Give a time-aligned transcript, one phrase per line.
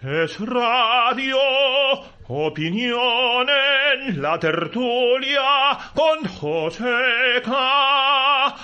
[0.00, 1.36] Es radio,
[2.28, 8.54] opinión en la tertulia con José K.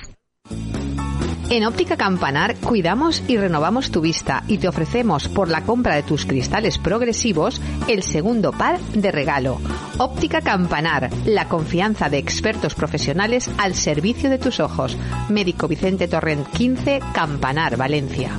[1.49, 6.03] En Óptica Campanar cuidamos y renovamos tu vista y te ofrecemos por la compra de
[6.03, 9.61] tus cristales progresivos el segundo par de regalo.
[9.97, 14.97] Óptica Campanar, la confianza de expertos profesionales al servicio de tus ojos.
[15.29, 18.31] Médico Vicente Torrent 15, Campanar, Valencia.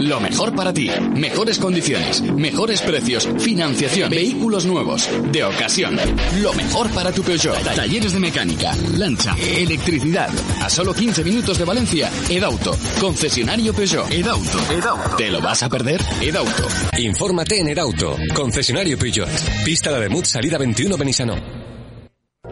[0.00, 0.90] Lo mejor para ti.
[1.14, 5.98] Mejores condiciones, mejores precios, financiación, vehículos nuevos, de ocasión.
[6.40, 7.58] Lo mejor para tu Peugeot.
[7.74, 10.30] Talleres de mecánica, lancha, electricidad.
[10.62, 12.76] A solo 15 minutos de Valencia, Edauto.
[13.00, 14.10] Concesionario Peugeot.
[14.10, 14.58] Edauto.
[14.70, 15.16] Edauto.
[15.16, 16.00] ¿Te lo vas a perder?
[16.20, 16.68] Edauto.
[16.96, 18.16] Infórmate en Edauto.
[18.34, 19.28] Concesionario Peugeot.
[19.64, 21.34] Pista la de Mut, salida 21 Benisano.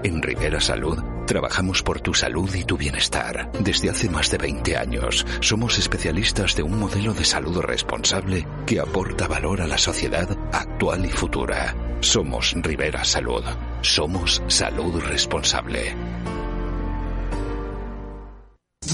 [0.02, 3.50] En Rivera Salud trabajamos por tu salud y tu bienestar.
[3.60, 8.80] Desde hace más de 20 años somos especialistas de un modelo de salud responsable que
[8.80, 11.74] aporta valor a la sociedad actual y futura.
[12.00, 13.44] Somos Rivera Salud.
[13.82, 15.94] Somos salud responsable.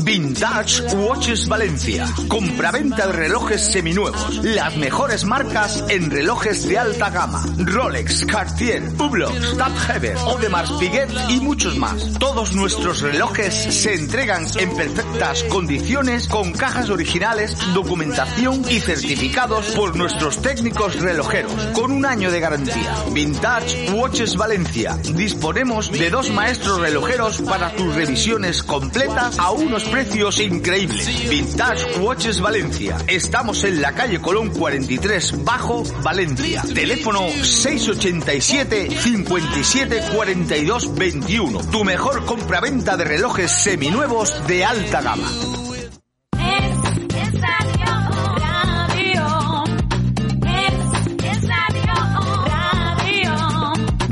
[0.00, 2.06] Vintage Watches Valencia.
[2.28, 4.42] Compraventa de relojes seminuevos.
[4.42, 7.44] Las mejores marcas en relojes de alta gama.
[7.58, 12.18] Rolex, Cartier, Hublot, Tab Heber, Audemars Piguet y muchos más.
[12.18, 19.96] Todos nuestros relojes se entregan en perfectas condiciones con cajas originales, documentación y certificados por
[19.96, 22.94] nuestros técnicos relojeros con un año de garantía.
[23.12, 24.98] Vintage Watches Valencia.
[25.14, 31.28] Disponemos de dos maestros relojeros para tus revisiones completas a unos precios increíbles.
[31.28, 32.98] Vintage Watches Valencia.
[33.06, 36.62] Estamos en la calle Colón 43, Bajo, Valencia.
[36.74, 41.60] Teléfono 687 57 42 21.
[41.70, 45.28] Tu mejor compraventa de relojes seminuevos de alta gama.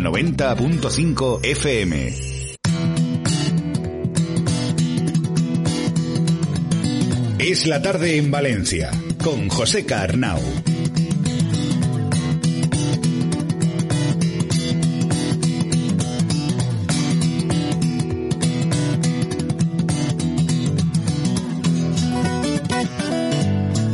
[0.01, 2.30] 90.5 FM.
[7.43, 8.91] Es la tarde en Valencia,
[9.25, 10.39] con José Carnau.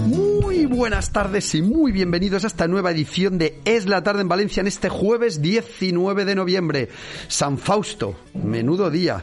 [0.08, 4.28] Muy buenas tardes y muy bienvenidos a esta nueva edición de Es la tarde en
[4.28, 6.88] Valencia en este jueves 19 de noviembre.
[7.28, 9.22] San Fausto, menudo día.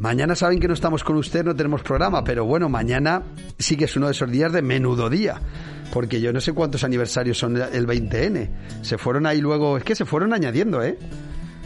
[0.00, 3.22] Mañana saben que no estamos con usted, no tenemos programa, pero bueno, mañana
[3.58, 5.38] sí que es uno de esos días de menudo día.
[5.92, 8.48] Porque yo no sé cuántos aniversarios son el 20N.
[8.80, 10.96] Se fueron ahí luego, es que se fueron añadiendo, ¿eh?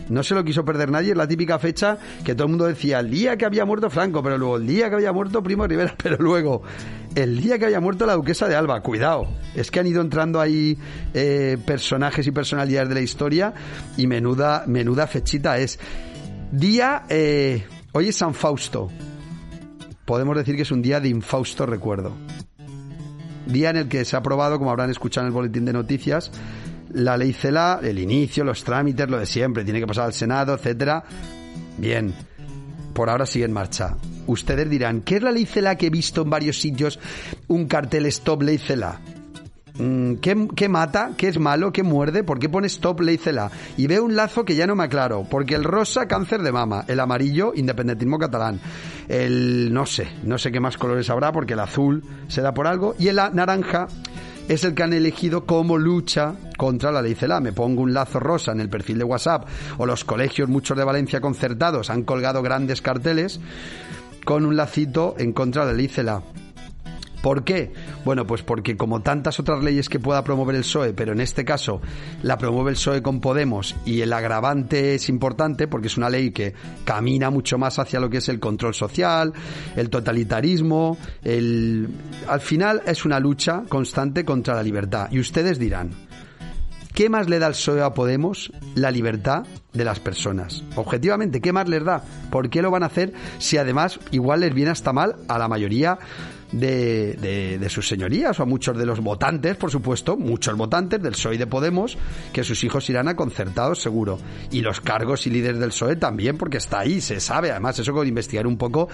[0.08, 2.98] No se lo quiso perder nadie, es la típica fecha que todo el mundo decía
[2.98, 5.94] el día que había muerto Franco, pero luego el día que había muerto Primo Rivera,
[6.02, 6.62] pero luego
[7.14, 8.80] el día que había muerto la duquesa de Alba.
[8.80, 10.76] Cuidado, es que han ido entrando ahí
[11.14, 13.54] eh, personajes y personalidades de la historia
[13.96, 15.78] y menuda, menuda fechita es.
[16.50, 17.64] Día, eh,
[17.94, 18.91] hoy es San Fausto.
[20.05, 22.12] Podemos decir que es un día de infausto recuerdo.
[23.46, 26.31] Día en el que se ha aprobado, como habrán escuchado en el boletín de noticias,
[26.93, 30.55] la ley CELA, el inicio, los trámites, lo de siempre, tiene que pasar al Senado,
[30.55, 31.05] etcétera.
[31.79, 32.12] Bien,
[32.93, 33.97] por ahora sigue en marcha.
[34.26, 36.99] Ustedes dirán, ¿qué es la ley CELA que he visto en varios sitios
[37.47, 39.00] un cartel Stop Ley CELA?
[39.79, 41.12] Mm, ¿Qué, ¿Qué, mata?
[41.17, 41.73] ¿Qué es malo?
[41.73, 42.23] ¿Qué muerde?
[42.23, 43.21] ¿Por qué pone stop ley?
[43.76, 45.26] Y veo un lazo que ya no me aclaro.
[45.29, 46.85] Porque el rosa, cáncer de mama.
[46.87, 48.61] El amarillo, independentismo catalán.
[49.09, 52.67] El, no sé, no sé qué más colores habrá porque el azul se da por
[52.67, 52.94] algo.
[52.99, 53.88] Y el naranja
[54.49, 57.41] es el que han elegido como lucha contra la ley CELA.
[57.41, 59.49] Me pongo un lazo rosa en el perfil de WhatsApp
[59.79, 63.41] o los colegios, muchos de Valencia concertados, han colgado grandes carteles
[64.25, 65.88] con un lacito en contra de la ley.
[67.25, 67.73] ¿Por qué?
[68.05, 71.43] Bueno, pues porque como tantas otras leyes que pueda promover el PSOE, pero en este
[71.43, 71.81] caso
[72.23, 76.32] la promueve el PSOE con Podemos y el agravante es importante porque es una ley
[76.32, 76.53] que
[76.85, 79.32] camina mucho más hacia lo que es el control social,
[79.75, 81.88] el totalitarismo, el...
[82.29, 85.09] al final es una lucha constante contra la libertad.
[85.11, 85.93] Y ustedes dirán,
[86.93, 88.53] ¿Qué más le da el PSOE a Podemos?
[88.76, 90.62] La libertad de las personas.
[90.76, 92.05] Objetivamente, ¿qué más les da?
[92.31, 95.49] ¿Por qué lo van a hacer si además igual les viene hasta mal a la
[95.49, 95.99] mayoría
[96.54, 101.12] de, de, sus señorías o a muchos de los votantes, por supuesto, muchos votantes del
[101.12, 101.98] PSOE y de Podemos,
[102.32, 104.18] que sus hijos irán a concertados seguro.
[104.50, 107.50] Y los cargos y líderes del PSOE también, porque está ahí, se sabe.
[107.50, 108.88] Además, eso con investigar un poco,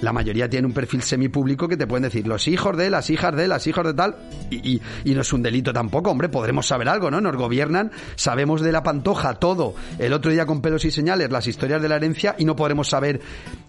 [0.00, 3.34] la mayoría tiene un perfil semipúblico que te pueden decir los hijos de, las hijas
[3.34, 4.16] de, las hijas de tal,
[4.50, 7.20] y, y, y no es un delito tampoco, hombre, podremos saber algo, ¿no?
[7.20, 9.74] Nos gobiernan, sabemos de la pantoja todo.
[9.98, 12.88] El otro día con pelos y señales, las historias de la herencia, y no podremos
[12.88, 13.20] saber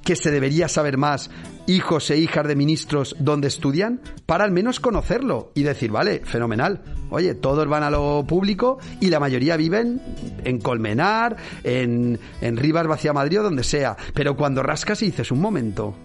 [0.04, 1.30] que se debería saber más
[1.68, 6.82] hijos e hijas de ministros donde estudian para al menos conocerlo y decir, vale, fenomenal.
[7.12, 10.02] Oye, todos van a lo público y la mayoría viven
[10.44, 13.96] en Colmenar, en, en Rivas, Vacía Madrid o donde sea.
[14.14, 15.96] Pero cuando rascas y dices, un momento,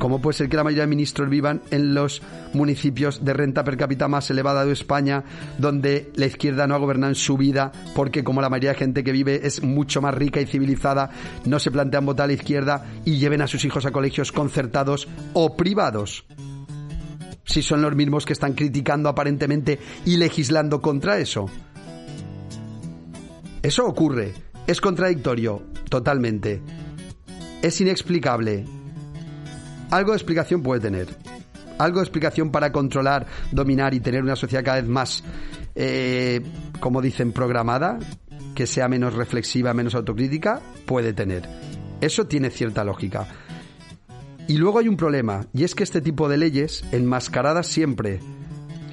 [0.00, 2.22] ¿Cómo puede ser que la mayoría de ministros vivan en los
[2.54, 5.24] municipios de renta per cápita más elevada de España,
[5.58, 9.04] donde la izquierda no ha gobernado en su vida, porque como la mayoría de gente
[9.04, 11.10] que vive es mucho más rica y civilizada,
[11.44, 15.06] no se plantean votar a la izquierda y lleven a sus hijos a colegios concertados
[15.34, 16.24] o privados?
[17.44, 21.44] Si son los mismos que están criticando aparentemente y legislando contra eso.
[23.62, 24.32] Eso ocurre.
[24.66, 26.62] Es contradictorio, totalmente.
[27.60, 28.64] Es inexplicable
[29.90, 31.08] algo de explicación puede tener.
[31.78, 35.24] Algo de explicación para controlar, dominar y tener una sociedad cada vez más,
[35.74, 36.42] eh,
[36.78, 37.98] como dicen, programada,
[38.54, 41.48] que sea menos reflexiva, menos autocrítica, puede tener.
[42.00, 43.26] Eso tiene cierta lógica.
[44.46, 48.20] Y luego hay un problema, y es que este tipo de leyes, enmascaradas siempre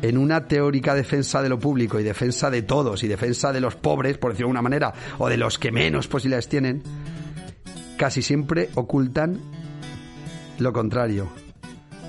[0.01, 3.75] en una teórica defensa de lo público y defensa de todos y defensa de los
[3.75, 6.83] pobres, por decirlo de alguna manera, o de los que menos posibilidades tienen,
[7.97, 9.39] casi siempre ocultan
[10.59, 11.27] lo contrario.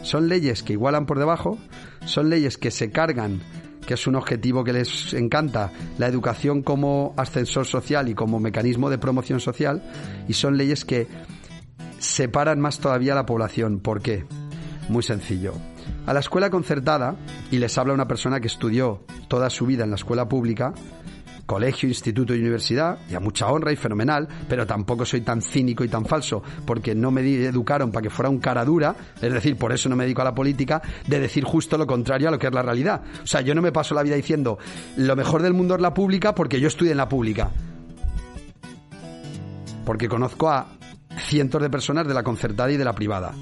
[0.03, 1.59] Son leyes que igualan por debajo,
[2.05, 3.41] son leyes que se cargan,
[3.87, 8.91] que es un objetivo que les encanta, la educación como ascensor social y como mecanismo
[8.91, 9.83] de promoción social,
[10.29, 11.06] y son leyes que
[11.99, 13.81] separan más todavía a la población.
[13.81, 14.25] ¿Por qué?
[14.89, 15.53] Muy sencillo.
[16.06, 17.17] A la escuela concertada,
[17.50, 20.73] y les habla una persona que estudió toda su vida en la escuela pública,
[21.49, 25.83] colegio, instituto y universidad, y a mucha honra y fenomenal, pero tampoco soy tan cínico
[25.83, 29.56] y tan falso, porque no me educaron para que fuera un cara dura, es decir,
[29.56, 32.39] por eso no me dedico a la política, de decir justo lo contrario a lo
[32.39, 33.00] que es la realidad.
[33.25, 34.59] O sea, yo no me paso la vida diciendo
[34.99, 37.50] lo mejor del mundo es la pública porque yo estudié en la pública.
[39.87, 40.67] Porque conozco a
[41.19, 43.33] cientos de personas de la concertada y de la privada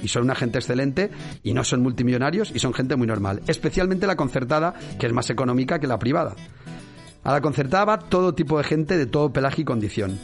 [0.00, 1.10] y son una gente excelente
[1.42, 5.28] y no son multimillonarios y son gente muy normal, especialmente la concertada que es más
[5.30, 6.36] económica que la privada.
[7.26, 10.16] A la concertada va todo tipo de gente de todo pelaje y condición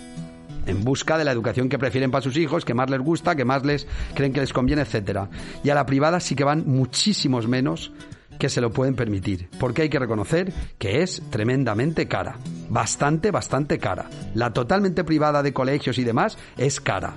[0.66, 3.44] en busca de la educación que prefieren para sus hijos, que más les gusta, que
[3.44, 5.28] más les creen que les conviene, etcétera.
[5.64, 7.90] Y a la privada sí que van muchísimos menos
[8.38, 12.36] que se lo pueden permitir, porque hay que reconocer que es tremendamente cara,
[12.70, 14.08] bastante, bastante cara.
[14.36, 17.14] La totalmente privada de colegios y demás es cara.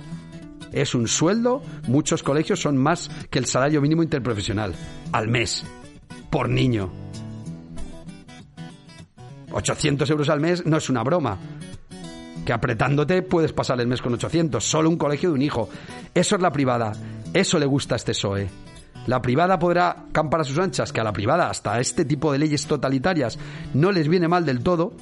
[0.72, 4.74] Es un sueldo, muchos colegios son más que el salario mínimo interprofesional
[5.12, 5.64] al mes
[6.28, 7.05] por niño.
[9.56, 11.38] 800 euros al mes no es una broma.
[12.44, 15.70] Que apretándote puedes pasar el mes con 800, solo un colegio de un hijo.
[16.14, 16.92] Eso es la privada.
[17.32, 18.48] Eso le gusta a este PSOE.
[19.06, 22.38] La privada podrá campar a sus anchas, que a la privada, hasta este tipo de
[22.38, 23.38] leyes totalitarias,
[23.72, 24.92] no les viene mal del todo,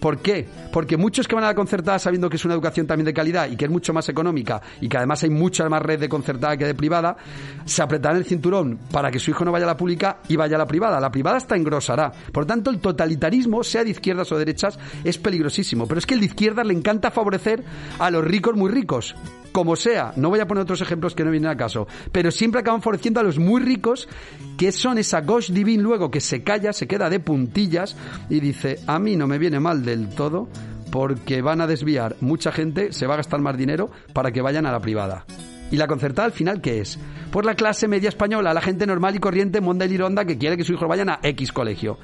[0.00, 0.46] ¿Por qué?
[0.72, 3.50] Porque muchos que van a la concertada sabiendo que es una educación también de calidad
[3.50, 6.56] y que es mucho más económica y que además hay mucha más red de concertada
[6.56, 7.16] que de privada,
[7.64, 10.56] se apretarán el cinturón para que su hijo no vaya a la pública y vaya
[10.56, 11.00] a la privada.
[11.00, 12.12] La privada hasta engrosará.
[12.32, 15.86] Por tanto, el totalitarismo, sea de izquierdas o derechas, es peligrosísimo.
[15.86, 17.64] Pero es que el de izquierdas le encanta favorecer
[17.98, 19.14] a los ricos muy ricos
[19.58, 20.12] como sea.
[20.16, 21.88] No voy a poner otros ejemplos que no vienen a caso.
[22.12, 24.08] Pero siempre acaban favoreciendo a los muy ricos,
[24.56, 27.96] que son esa gauche divine luego que se calla, se queda de puntillas
[28.28, 30.48] y dice, a mí no me viene mal del todo
[30.90, 34.66] porque van a desviar mucha gente, se va a gastar más dinero para que vayan
[34.66, 35.24] a la privada.
[35.70, 36.98] ¿Y la concertada al final qué es?
[37.30, 40.56] Pues la clase media española, la gente normal y corriente, monda y lironda que quiere
[40.56, 41.98] que su hijo vayan a X colegio.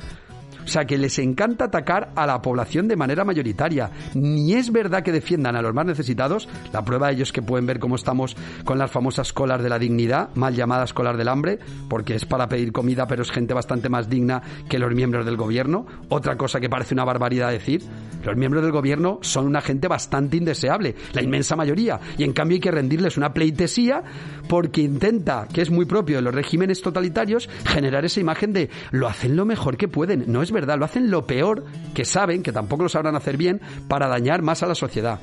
[0.64, 3.90] O sea, que les encanta atacar a la población de manera mayoritaria.
[4.14, 6.49] Ni es verdad que defiendan a los más necesitados.
[6.73, 9.68] La prueba de ello es que pueden ver cómo estamos con las famosas colas de
[9.68, 13.54] la dignidad, mal llamadas colas del hambre, porque es para pedir comida, pero es gente
[13.54, 15.87] bastante más digna que los miembros del gobierno.
[16.09, 17.83] Otra cosa que parece una barbaridad decir,
[18.25, 22.56] los miembros del gobierno son una gente bastante indeseable, la inmensa mayoría, y en cambio
[22.56, 24.02] hay que rendirles una pleitesía
[24.49, 29.09] porque intenta, que es muy propio de los regímenes totalitarios, generar esa imagen de lo
[29.09, 30.25] hacen lo mejor que pueden.
[30.26, 33.61] No es verdad, lo hacen lo peor que saben, que tampoco lo sabrán hacer bien,
[33.89, 35.21] para dañar más a la sociedad.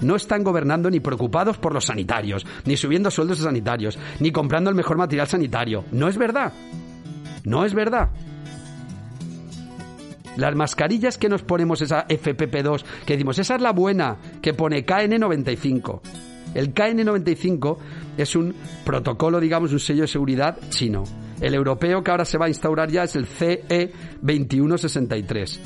[0.00, 4.70] No están gobernando ni preocupados por los sanitarios, ni subiendo sueldos de sanitarios, ni comprando
[4.70, 5.84] el mejor material sanitario.
[5.92, 6.52] No es verdad.
[7.44, 8.10] No es verdad.
[10.36, 14.86] Las mascarillas que nos ponemos, esa FPP2, que decimos, esa es la buena, que pone
[14.86, 16.00] KN95.
[16.54, 17.76] El KN95
[18.16, 21.04] es un protocolo, digamos, un sello de seguridad chino.
[21.40, 23.90] El europeo que ahora se va a instaurar ya es el E
[24.22, 25.58] CE2163.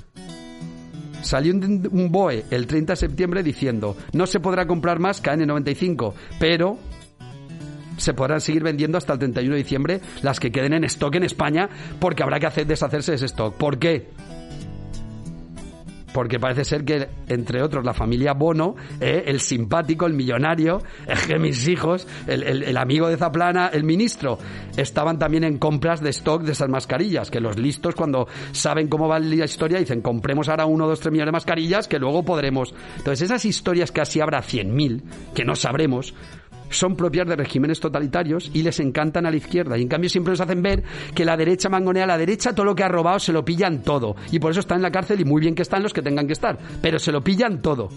[1.22, 6.12] Salió un, un BOE el 30 de septiembre diciendo no se podrá comprar más KN95,
[6.38, 6.78] pero
[7.96, 11.24] se podrán seguir vendiendo hasta el 31 de diciembre las que queden en stock en
[11.24, 11.68] España
[12.00, 13.54] porque habrá que hacer deshacerse de ese stock.
[13.54, 14.08] ¿Por qué?
[16.14, 21.26] Porque parece ser que, entre otros, la familia Bono, eh, el simpático, el millonario, es
[21.26, 24.38] que mis hijos, el, el, amigo de Zaplana, el ministro,
[24.76, 29.08] estaban también en compras de stock de esas mascarillas, que los listos cuando saben cómo
[29.08, 32.72] va la historia dicen, compremos ahora uno, dos, tres millones de mascarillas que luego podremos.
[32.96, 35.02] Entonces, esas historias que así habrá 100.000,
[35.34, 36.14] que no sabremos,
[36.74, 39.78] son propias de regímenes totalitarios y les encantan a la izquierda.
[39.78, 40.82] Y en cambio siempre nos hacen ver
[41.14, 43.82] que la derecha mangonea a la derecha, todo lo que ha robado se lo pillan
[43.82, 44.16] todo.
[44.30, 46.26] Y por eso está en la cárcel y muy bien que están los que tengan
[46.26, 46.58] que estar.
[46.82, 47.88] Pero se lo pillan todo.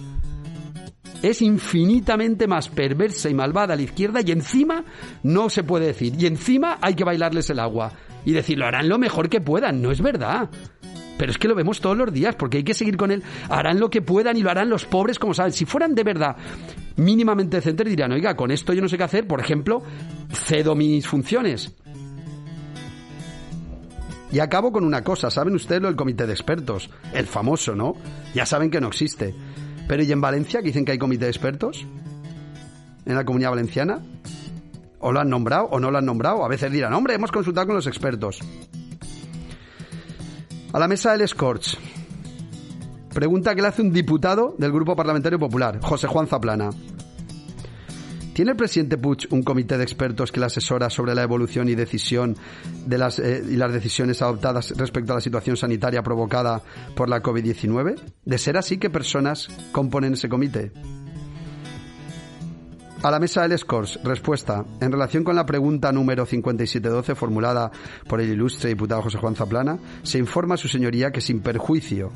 [1.21, 4.83] Es infinitamente más perversa y malvada la izquierda y encima
[5.23, 6.13] no se puede decir.
[6.19, 7.91] Y encima hay que bailarles el agua.
[8.23, 9.81] Y decir, lo harán lo mejor que puedan.
[9.81, 10.49] No es verdad.
[11.17, 13.23] Pero es que lo vemos todos los días, porque hay que seguir con él.
[13.49, 15.51] Harán lo que puedan y lo harán los pobres como saben.
[15.51, 16.35] Si fueran de verdad
[16.97, 19.81] mínimamente decentes, dirían, oiga, con esto yo no sé qué hacer, por ejemplo,
[20.31, 21.73] cedo mis funciones.
[24.31, 26.89] Y acabo con una cosa, ¿saben ustedes lo del comité de expertos?
[27.13, 27.93] El famoso, ¿no?
[28.33, 29.33] Ya saben que no existe.
[29.87, 31.85] Pero ¿y en Valencia que dicen que hay comité de expertos?
[33.05, 34.01] ¿En la comunidad valenciana?
[34.99, 36.43] ¿O lo han nombrado o no lo han nombrado?
[36.43, 38.41] A veces dirán, hombre, hemos consultado con los expertos.
[40.77, 41.75] A la mesa del Scorch.
[43.11, 46.69] Pregunta que le hace un diputado del Grupo Parlamentario Popular, José Juan Zaplana.
[48.31, 51.73] ¿Tiene el presidente Puig un comité de expertos que le asesora sobre la evolución y
[51.73, 52.37] decisión
[52.85, 56.61] de las, eh, y las decisiones adoptadas respecto a la situación sanitaria provocada
[56.93, 57.95] por la COVID-19?
[58.23, 60.71] De ser así, ¿qué personas componen ese comité?
[63.03, 64.65] A la mesa del Scores, respuesta.
[64.81, 67.71] En relación con la pregunta número 5712 formulada
[68.07, 72.11] por el ilustre diputado José Juan Zaplana, se informa a su señoría que sin perjuicio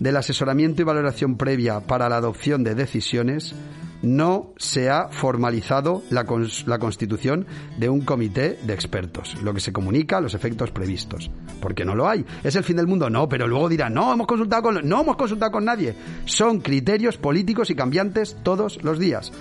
[0.00, 3.54] del asesoramiento y valoración previa para la adopción de decisiones,
[4.02, 7.46] no se ha formalizado la, constitución
[7.78, 11.30] de un comité de expertos, lo que se comunica los efectos previstos.
[11.60, 12.24] Porque no lo hay.
[12.44, 13.10] ¿Es el fin del mundo?
[13.10, 15.96] No, pero luego dirán, no, hemos consultado con, no hemos consultado con nadie.
[16.26, 19.32] Son criterios políticos y cambiantes todos los días.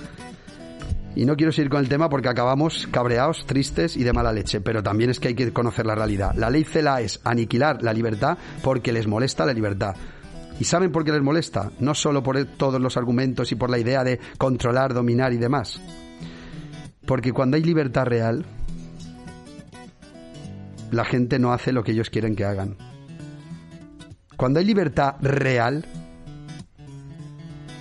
[1.18, 4.62] Y no quiero seguir con el tema porque acabamos cabreados, tristes y de mala leche,
[4.62, 6.36] pero también es que hay que conocer la realidad.
[6.36, 9.96] La ley CELA es aniquilar la libertad porque les molesta la libertad.
[10.60, 11.72] ¿Y saben por qué les molesta?
[11.80, 15.82] No solo por todos los argumentos y por la idea de controlar, dominar y demás.
[17.08, 18.46] Porque cuando hay libertad real,
[20.92, 22.78] la gente no hace lo que ellos quieren que hagan.
[24.36, 25.84] Cuando hay libertad real,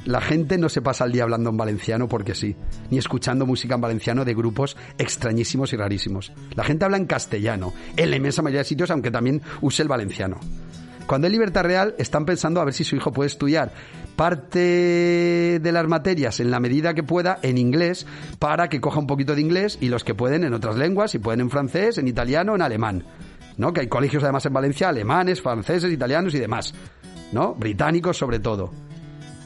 [0.07, 2.57] la gente no se pasa el día hablando en valenciano porque sí,
[2.91, 6.33] ni escuchando música en valenciano de grupos extrañísimos y rarísimos.
[6.55, 9.89] La gente habla en castellano, en la inmensa mayoría de sitios, aunque también use el
[9.89, 10.39] valenciano.
[11.09, 13.73] Cuando hay libertad real, están pensando a ver si su hijo puede estudiar
[14.17, 18.07] parte de las materias en la medida que pueda en inglés
[18.39, 21.19] para que coja un poquito de inglés y los que pueden en otras lenguas, si
[21.19, 23.05] pueden en francés, en italiano, en alemán.
[23.57, 23.73] ¿No?
[23.73, 26.75] Que hay colegios además en Valencia alemanes, franceses, italianos y demás,
[27.33, 27.55] ¿no?
[27.55, 28.71] Británicos sobre todo.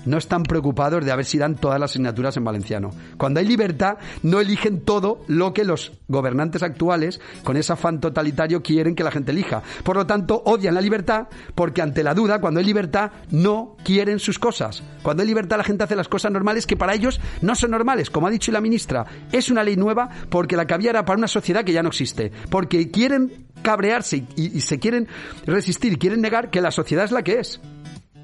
[0.06, 2.90] No están preocupados de a ver si dan todas las asignaturas en valenciano.
[3.16, 8.62] Cuando hay libertad, no eligen todo lo que los gobernantes actuales, con ese afán totalitario,
[8.62, 9.62] quieren que la gente elija.
[9.84, 14.18] Por lo tanto, odian la libertad porque ante la duda, cuando hay libertad, no quieren
[14.18, 14.82] sus cosas.
[15.02, 18.10] Cuando hay libertad, la gente hace las cosas normales que para ellos no son normales.
[18.10, 21.18] Como ha dicho la ministra, es una ley nueva porque la que había era para
[21.18, 22.32] una sociedad que ya no existe.
[22.50, 25.06] Porque quieren cabrearse y, y se quieren
[25.44, 27.60] resistir quieren negar que la sociedad es la que es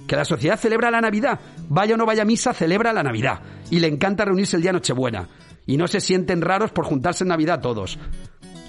[0.06, 1.40] que la sociedad celebra la Navidad.
[1.68, 3.40] Vaya o no vaya misa, celebra la Navidad.
[3.70, 5.28] Y le encanta reunirse el día Nochebuena.
[5.66, 7.98] Y no se sienten raros por juntarse en Navidad todos.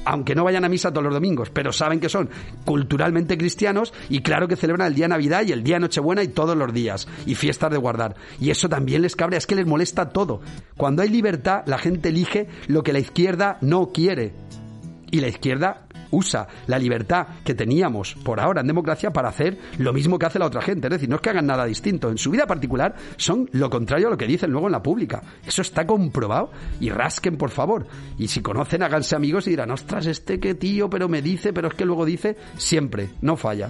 [0.06, 2.30] Aunque no vayan a misa todos los domingos, pero saben que son
[2.64, 6.56] culturalmente cristianos y claro que celebran el día Navidad y el día Nochebuena y todos
[6.56, 7.08] los días.
[7.26, 8.16] Y fiestas de guardar.
[8.40, 10.42] Y eso también les cabrea, es que les molesta todo.
[10.78, 14.34] Cuando hay libertad, la gente elige lo que la izquierda no quiere.
[15.12, 19.94] Y la izquierda usa la libertad que teníamos por ahora en democracia para hacer lo
[19.94, 20.88] mismo que hace la otra gente.
[20.88, 22.10] Es decir, no es que hagan nada distinto.
[22.10, 25.22] En su vida particular son lo contrario a lo que dicen luego en la pública.
[25.46, 26.52] Eso está comprobado.
[26.80, 27.88] Y rasquen, por favor.
[28.18, 31.70] Y si conocen, háganse amigos y dirán, ostras, este qué tío, pero me dice, pero
[31.70, 33.70] es que luego dice, siempre, no falla.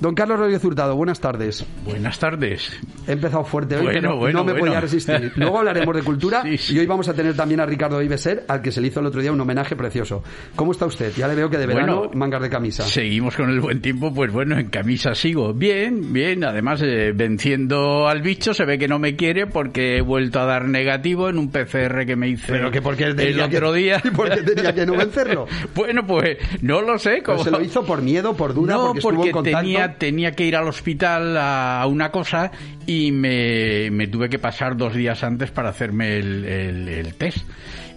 [0.00, 1.64] Don Carlos Rodríguez Hurtado, buenas tardes.
[1.84, 2.70] Buenas tardes.
[3.06, 4.66] He empezado fuerte hoy, Bueno, pero bueno, no me bueno.
[4.66, 5.32] podía resistir.
[5.36, 6.74] Luego hablaremos de cultura Sí, sí.
[6.74, 9.06] y hoy vamos a tener también a Ricardo Ibeser, al que se le hizo el
[9.06, 10.22] otro día un homenaje precioso.
[10.56, 11.12] ¿Cómo está usted?
[11.16, 12.82] Ya le veo que de verano Bueno, mangas de camisa.
[12.82, 15.54] Seguimos con el buen tiempo, pues bueno, en camisa sigo.
[15.54, 20.00] Bien, bien, además eh, venciendo al bicho, se ve que no me quiere porque he
[20.02, 23.40] vuelto a dar negativo en un PCR que me hice Pero que porque el que-
[23.42, 24.00] otro día.
[24.04, 25.46] ¿Y por qué tenía que no vencerlo?
[25.74, 27.22] bueno, pues no lo sé.
[27.24, 29.58] Pero como- se lo hizo por miedo, por duda, no, porque estuvo en contacto.
[29.60, 32.50] tenía, tenía que ir al hospital a una cosa
[32.86, 37.46] y me, tuve que pasar dos días antes para hacerme el test.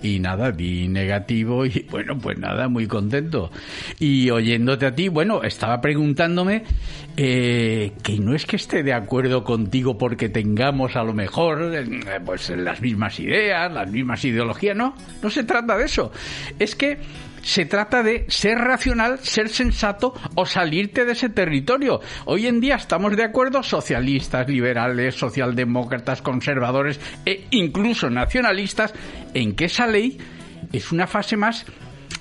[0.01, 3.51] Y nada, di negativo y bueno, pues nada, muy contento.
[4.00, 6.63] Y oyéndote a ti, bueno, estaba preguntándome
[7.15, 11.86] eh, que no es que esté de acuerdo contigo porque tengamos a lo mejor eh,
[12.24, 16.12] pues las mismas ideas, las mismas ideologías, no, no se trata de eso.
[16.60, 17.00] Es que
[17.48, 22.01] se trata de ser racional, ser sensato o salirte de ese territorio.
[22.25, 28.94] Hoy en día estamos de acuerdo socialistas, liberales, socialdemócratas, conservadores e incluso nacionalistas
[29.34, 30.18] en que esa ley
[30.74, 31.66] es una fase más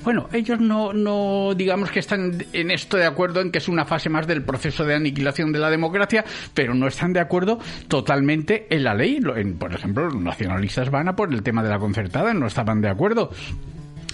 [0.05, 3.85] bueno, ellos no, no digamos que están en esto de acuerdo en que es una
[3.85, 8.69] fase más del proceso de aniquilación de la democracia, pero no están de acuerdo totalmente
[8.71, 9.21] en la ley.
[9.59, 12.89] Por ejemplo, los nacionalistas van a por el tema de la concertada, no estaban de
[12.89, 13.33] acuerdo.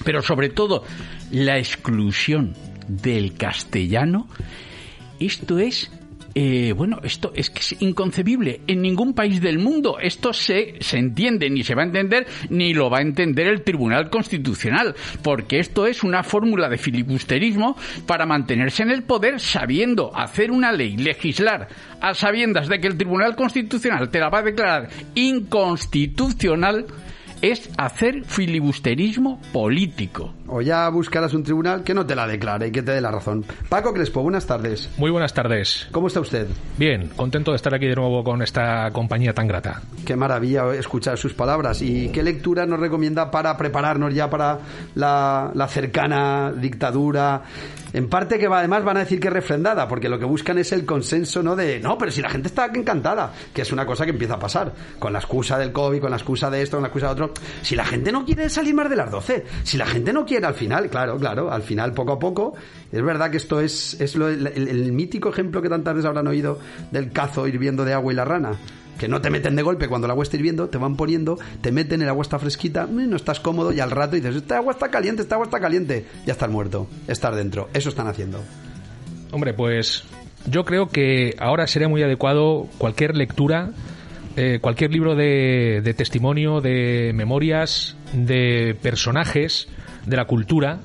[0.04, 0.84] Pero sobre todo,
[1.30, 2.54] la exclusión
[2.88, 4.28] del castellano,
[5.18, 5.90] esto es
[6.34, 8.62] eh, bueno, esto es que es inconcebible.
[8.66, 12.72] En ningún país del mundo esto se, se entiende, ni se va a entender, ni
[12.72, 18.26] lo va a entender el Tribunal Constitucional, porque esto es una fórmula de filibusterismo para
[18.26, 21.68] mantenerse en el poder sabiendo hacer una ley, legislar
[22.00, 26.86] a sabiendas de que el Tribunal Constitucional te la va a declarar inconstitucional,
[27.42, 30.32] es hacer filibusterismo político.
[30.46, 33.10] O ya buscarás un tribunal que no te la declare y que te dé la
[33.10, 33.44] razón.
[33.68, 34.88] Paco Crespo, buenas tardes.
[34.96, 35.88] Muy buenas tardes.
[35.90, 36.46] ¿Cómo está usted?
[36.78, 39.82] Bien, contento de estar aquí de nuevo con esta compañía tan grata.
[40.06, 41.82] Qué maravilla escuchar sus palabras.
[41.82, 44.60] ¿Y qué lectura nos recomienda para prepararnos ya para
[44.94, 47.42] la, la cercana dictadura?
[47.92, 50.58] En parte que va- además van a decir que es refrendada, porque lo que buscan
[50.58, 51.54] es el consenso, ¿no?
[51.56, 54.38] De, no, pero si la gente está encantada, que es una cosa que empieza a
[54.38, 57.12] pasar, con la excusa del COVID, con la excusa de esto, con la excusa de
[57.12, 57.32] otro.
[57.62, 60.46] Si la gente no quiere salir más de las 12, si la gente no quiere
[60.46, 62.54] al final, claro, claro, al final poco a poco,
[62.90, 66.06] es verdad que esto es, es lo- el, el- el mítico ejemplo que tantas veces
[66.08, 66.58] habrán oído
[66.90, 68.52] del cazo hirviendo de agua y la rana
[68.98, 71.72] que no te meten de golpe cuando el agua está hirviendo, te van poniendo, te
[71.72, 74.72] meten, el agua está fresquita, mm, no estás cómodo y al rato dices, esta agua
[74.72, 78.40] está caliente, esta agua está caliente, ya estás muerto, estás dentro, eso están haciendo.
[79.30, 80.04] Hombre, pues
[80.46, 83.70] yo creo que ahora sería muy adecuado cualquier lectura,
[84.36, 89.68] eh, cualquier libro de testimonio, de memorias, de personajes
[90.06, 90.80] de la cultura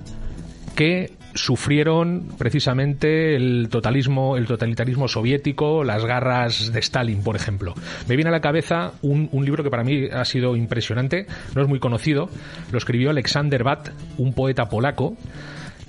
[0.76, 7.74] que sufrieron precisamente el totalismo, el totalitarismo soviético, las garras de Stalin, por ejemplo.
[8.08, 11.62] Me viene a la cabeza un, un libro que para mí ha sido impresionante, no
[11.62, 12.30] es muy conocido,
[12.72, 15.16] lo escribió Alexander Bat, un poeta polaco,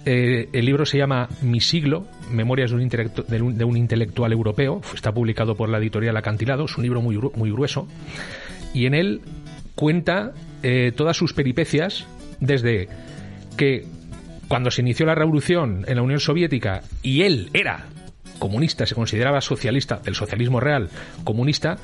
[0.05, 4.33] eh, el libro se llama Mi siglo, Memorias de un, de un- de un intelectual
[4.33, 4.81] europeo.
[4.95, 6.65] Está publicado por la editorial Acantilado.
[6.65, 7.89] Es un libro muy, muy grueso.
[8.73, 9.21] Y en él
[9.75, 10.33] cuenta
[10.63, 12.07] eh, todas sus peripecias
[12.41, 12.89] desde
[13.59, 13.85] que
[14.49, 17.87] cuando se inició la revolución en la Unión Soviética y él era
[18.39, 20.89] comunista, se consideraba socialista, del socialismo real,
[21.25, 21.77] comunista,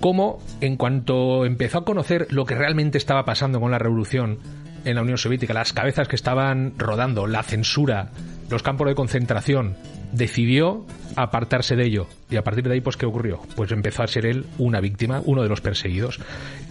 [0.00, 4.38] cómo en cuanto empezó a conocer lo que realmente estaba pasando con la revolución
[4.84, 8.10] en la Unión Soviética, las cabezas que estaban rodando, la censura,
[8.48, 9.76] los campos de concentración,
[10.12, 12.06] decidió apartarse de ello.
[12.30, 13.40] Y a partir de ahí, pues, ¿qué ocurrió?
[13.56, 16.18] Pues empezó a ser él una víctima, uno de los perseguidos.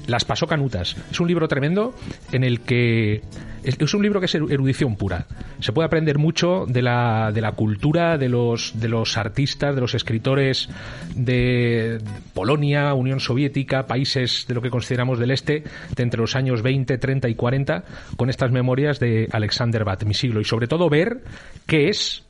[0.07, 0.97] Las pasó canutas.
[1.11, 1.93] Es un libro tremendo
[2.31, 3.21] en el que...
[3.63, 5.25] Es un libro que es erudición pura.
[5.59, 9.81] Se puede aprender mucho de la, de la cultura de los, de los artistas, de
[9.81, 10.69] los escritores
[11.15, 11.99] de
[12.33, 15.63] Polonia, Unión Soviética, países de lo que consideramos del este,
[15.95, 17.83] de entre los años 20, 30 y 40,
[18.15, 20.41] con estas memorias de Alexander Bat, mi siglo.
[20.41, 21.23] Y sobre todo ver
[21.65, 22.23] qué es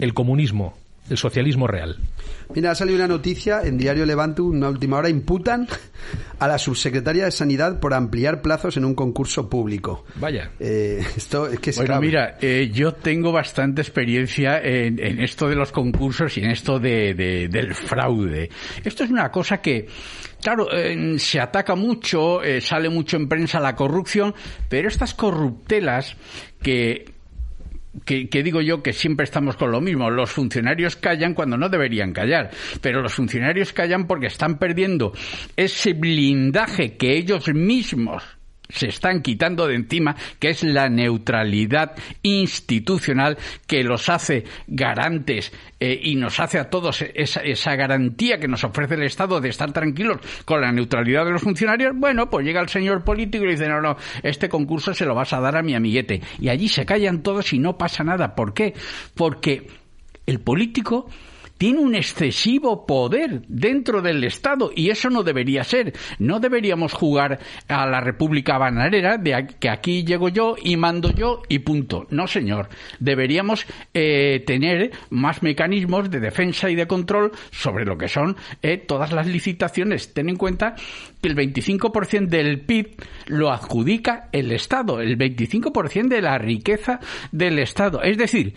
[0.00, 0.76] el comunismo,
[1.08, 1.96] el socialismo real.
[2.54, 5.66] Mira, ha salido una noticia en Diario Levante, una última hora, imputan
[6.38, 10.04] a la subsecretaria de Sanidad por ampliar plazos en un concurso público.
[10.16, 10.50] Vaya.
[10.60, 15.72] Eh, esto es que Bueno, mira, eh, yo tengo bastante experiencia en, esto de los
[15.72, 17.14] concursos y en esto de,
[17.50, 18.50] del fraude.
[18.84, 19.86] Esto es una cosa que
[20.42, 24.34] Claro, eh, se ataca mucho, sale mucho en prensa la corrupción,
[24.68, 26.16] pero estas corruptelas
[26.62, 27.15] que
[28.04, 30.10] que, digo yo que siempre estamos con lo mismo.
[30.10, 35.12] Los funcionarios callan cuando no deberían callar, pero los funcionarios callan porque están perdiendo
[35.56, 38.22] ese blindaje que ellos mismos
[38.68, 45.98] se están quitando de encima, que es la neutralidad institucional que los hace garantes eh,
[46.02, 49.72] y nos hace a todos esa, esa, garantía que nos ofrece el Estado de estar
[49.72, 51.92] tranquilos con la neutralidad de los funcionarios.
[51.94, 55.32] Bueno, pues llega el señor político y dice, no, no, este concurso se lo vas
[55.32, 56.22] a dar a mi amiguete.
[56.38, 58.34] Y allí se callan todos y no pasa nada.
[58.34, 58.74] ¿Por qué?
[59.14, 59.66] Porque
[60.26, 61.08] el político
[61.58, 65.92] tiene un excesivo poder dentro del Estado y eso no debería ser.
[66.18, 67.38] No deberíamos jugar
[67.68, 72.06] a la República Bananera de que aquí llego yo y mando yo y punto.
[72.10, 72.68] No, señor.
[73.00, 78.76] Deberíamos eh, tener más mecanismos de defensa y de control sobre lo que son eh,
[78.76, 80.12] todas las licitaciones.
[80.12, 80.74] Ten en cuenta
[81.20, 87.00] que el 25% del PIB lo adjudica el Estado, el 25% de la riqueza
[87.32, 88.02] del Estado.
[88.02, 88.54] Es decir,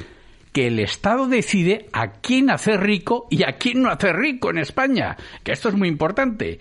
[0.59, 4.57] que el Estado decide a quién hacer rico y a quién no hacer rico en
[4.57, 6.59] España, que esto es muy importante.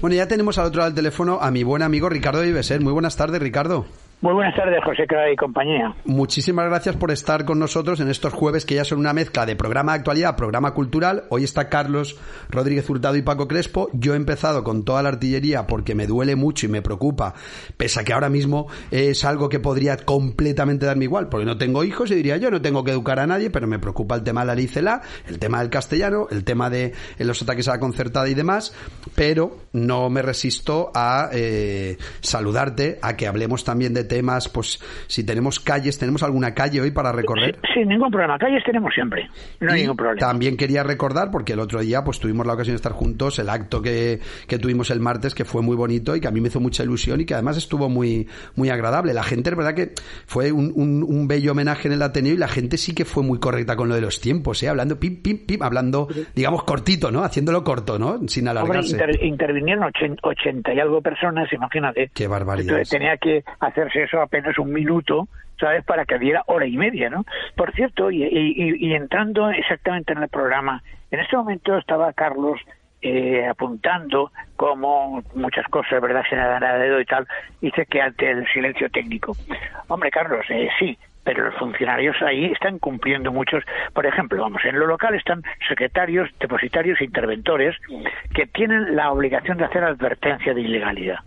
[0.00, 2.80] Bueno, ya tenemos al otro lado del teléfono a mi buen amigo Ricardo Ibeser.
[2.80, 3.86] Muy buenas tardes, Ricardo.
[4.24, 5.94] Muy buenas tardes, José Clara y compañía.
[6.06, 9.54] Muchísimas gracias por estar con nosotros en estos jueves que ya son una mezcla de
[9.54, 11.24] programa de actualidad, programa cultural.
[11.28, 13.90] Hoy está Carlos Rodríguez Hurtado y Paco Crespo.
[13.92, 17.34] Yo he empezado con toda la artillería porque me duele mucho y me preocupa,
[17.76, 21.84] pese a que ahora mismo es algo que podría completamente darme igual, porque no tengo
[21.84, 24.40] hijos y diría yo no tengo que educar a nadie, pero me preocupa el tema
[24.40, 28.26] de la licela, el tema del castellano, el tema de los ataques a la concertada
[28.26, 28.74] y demás,
[29.14, 35.26] pero no me resisto a eh, saludarte, a que hablemos también de temas, pues si
[35.26, 37.58] tenemos calles, ¿tenemos alguna calle hoy para recorrer?
[37.74, 40.20] Sí, ningún problema, calles tenemos siempre, no hay ningún problema.
[40.20, 43.48] También quería recordar, porque el otro día pues tuvimos la ocasión de estar juntos, el
[43.48, 46.48] acto que, que tuvimos el martes, que fue muy bonito y que a mí me
[46.48, 49.12] hizo mucha ilusión y que además estuvo muy, muy agradable.
[49.14, 49.92] La gente, es verdad que
[50.26, 53.40] fue un, un, bello homenaje en el Ateneo y la gente sí que fue muy
[53.40, 54.68] correcta con lo de los tiempos, ¿eh?
[54.68, 57.24] hablando pim, pim, pim, hablando, digamos, cortito, ¿no?
[57.24, 58.20] Haciéndolo corto, ¿no?
[58.28, 58.96] Sin alargarse.
[59.22, 59.90] intervinieron
[60.22, 62.10] ochenta y algo personas, imagínate.
[62.14, 62.82] Qué barbaridad.
[62.88, 65.28] tenía que hacerse eso apenas un minuto,
[65.58, 65.84] ¿sabes?
[65.84, 67.24] Para que diera hora y media, ¿no?
[67.56, 72.60] Por cierto, y, y, entrando exactamente en el programa, en este momento estaba Carlos
[73.02, 76.24] eh, apuntando como muchas cosas, ¿verdad?
[76.28, 77.26] Se nada de dedo y tal,
[77.60, 79.36] dice que ante el silencio técnico.
[79.88, 83.64] Hombre, Carlos, eh, sí, pero los funcionarios ahí están cumpliendo muchos.
[83.92, 87.76] Por ejemplo, vamos, en lo local están secretarios, depositarios e interventores
[88.34, 91.18] que tienen la obligación de hacer advertencia de ilegalidad.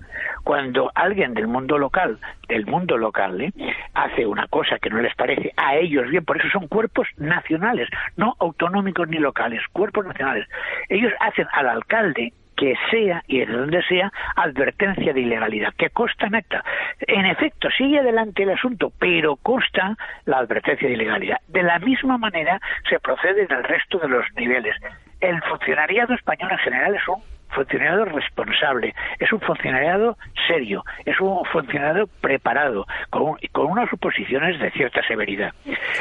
[0.43, 3.51] Cuando alguien del mundo local, del mundo local, ¿eh?
[3.93, 7.89] hace una cosa que no les parece a ellos bien, por eso son cuerpos nacionales,
[8.15, 10.47] no autonómicos ni locales, cuerpos nacionales.
[10.89, 16.25] Ellos hacen al alcalde que sea y de donde sea advertencia de ilegalidad, que consta
[16.27, 16.63] en acta.
[16.99, 21.37] En efecto, sigue adelante el asunto, pero consta la advertencia de ilegalidad.
[21.47, 24.75] De la misma manera se procede en el resto de los niveles.
[25.21, 27.21] El funcionariado español en general es un
[27.57, 30.17] funcionariado responsable, es un funcionariado
[30.47, 35.53] serio, es un funcionariado preparado, con, con unas oposiciones de cierta severidad.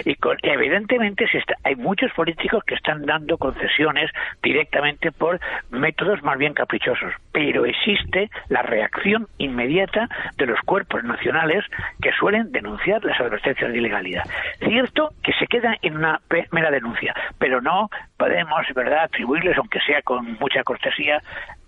[0.05, 1.27] Y con, evidentemente
[1.64, 4.11] hay muchos políticos que están dando concesiones
[4.42, 5.40] directamente por
[5.71, 11.64] métodos más bien caprichosos, pero existe la reacción inmediata de los cuerpos nacionales
[12.03, 14.25] que suelen denunciar las advertencias de ilegalidad.
[14.59, 16.21] Cierto que se queda en una
[16.53, 21.22] mera denuncia, pero no podemos, ¿verdad?, atribuirles, aunque sea con mucha cortesía,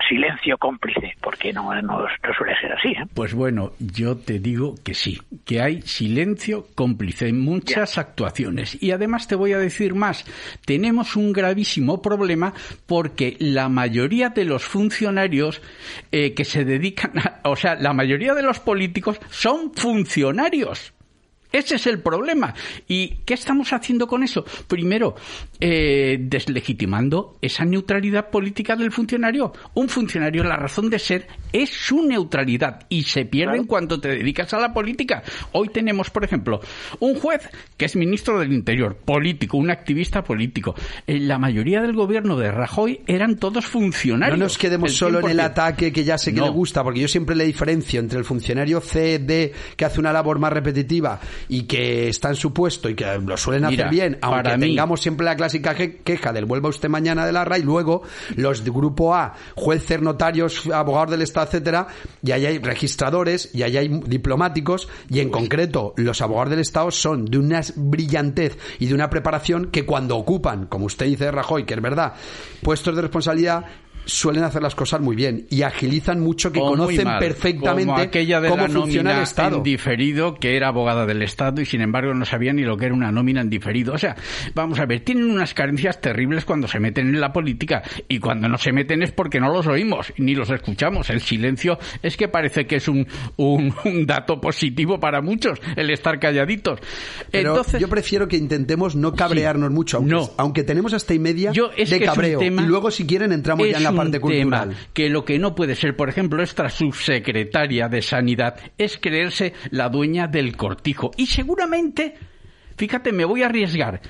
[0.09, 2.07] silencio cómplice, porque no, no,
[2.37, 2.89] suele ser así.
[2.89, 3.05] ¿eh?
[3.15, 8.81] Pues bueno, yo te digo que sí, que hay silencio cómplice en muchas actuaciones.
[8.83, 10.25] Y además te voy a decir más,
[10.65, 12.53] tenemos un gravísimo problema
[12.87, 15.61] porque la mayoría de los funcionarios
[16.13, 20.95] eh, que se dedican a, o sea, la mayoría de los políticos son funcionarios
[21.53, 22.55] Ese es el problema.
[22.87, 24.45] ¿Y qué estamos haciendo con eso?
[24.67, 25.15] Primero,
[25.61, 29.53] eh, deslegitimando esa neutralidad política del funcionario.
[29.75, 34.09] Un funcionario, la razón de ser es su neutralidad y se pierde en cuanto te
[34.09, 35.23] dedicas a la política.
[35.53, 36.61] Hoy tenemos, por ejemplo,
[37.01, 40.75] un juez que es ministro del Interior, político, un activista político.
[41.07, 44.39] En la mayoría del gobierno de Rajoy eran todos funcionarios.
[44.39, 46.47] No nos quedemos solo en el ataque que ya sé que No.
[46.47, 50.13] le gusta, porque yo siempre le diferencio entre el funcionario C, D, que hace una
[50.13, 53.95] labor más repetitiva y que está en su puesto y que lo suelen Mira, hacer
[53.95, 57.45] bien, aunque mí- tengamos siempre la clásica que- queja del vuelva usted mañana de la
[57.45, 58.03] RA y luego
[58.37, 61.87] los de grupo A, jueces, notarios, abogados del Estado, etcétera,
[62.23, 66.91] y ahí hay registradores y ahí hay diplomáticos y en concreto los abogados del Estado
[66.91, 71.65] son de una brillantez y de una preparación que cuando ocupan, como usted dice Rajoy,
[71.65, 72.15] que es verdad,
[72.63, 73.65] puestos de responsabilidad
[74.09, 77.99] suelen hacer las cosas muy bien y agilizan mucho que O conocen mal, perfectamente como
[77.99, 79.57] aquella de cómo la funciona el nómina Estado.
[79.59, 82.87] en diferido que era abogada del Estado y sin embargo no sabía ni lo que
[82.87, 83.93] era una nómina en diferido.
[83.95, 84.17] O sea,
[84.55, 88.49] vamos a ver, tienen unas carencias terribles cuando se meten en la política y cuando
[88.49, 91.11] no se meten es porque no los oímos ni los escuchamos.
[91.11, 95.91] El silencio es que parece que es un, un, un dato positivo para muchos el
[95.91, 96.81] estar calladitos.
[97.31, 101.53] Pero Entonces, yo prefiero que intentemos no cabrearnos mucho, aunque, aunque tenemos hasta y media
[101.53, 102.43] Yo, es de que cabreo.
[102.43, 104.69] y luego, si quieren, entramos ya en la parte cultural.
[104.71, 109.53] tema que lo que no puede ser, por ejemplo, esta subsecretaria de Sanidad es creerse
[109.71, 111.11] la dueña del cortijo.
[111.17, 112.15] Y seguramente,
[112.79, 114.01] fíjate, me voy a arriesgar,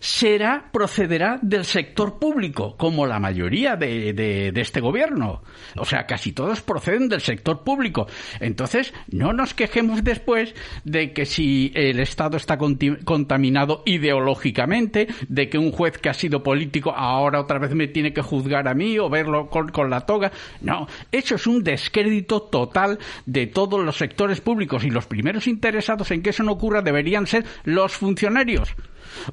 [0.00, 5.42] será, procederá del sector público, como la mayoría de, de- de este gobierno.
[5.76, 8.06] O sea, casi todos proceden del sector público.
[8.40, 10.54] Entonces, no nos quejemos después
[10.84, 16.42] de que si el Estado está contaminado ideológicamente, de que un juez que ha sido
[16.42, 20.00] político ahora otra vez me tiene que juzgar a mí o verlo con, con la
[20.02, 20.32] toga.
[20.60, 26.10] No, eso es un descrédito total de todos los sectores públicos y los primeros interesados
[26.10, 28.11] en que eso no ocurra deberían ser los funcionarios.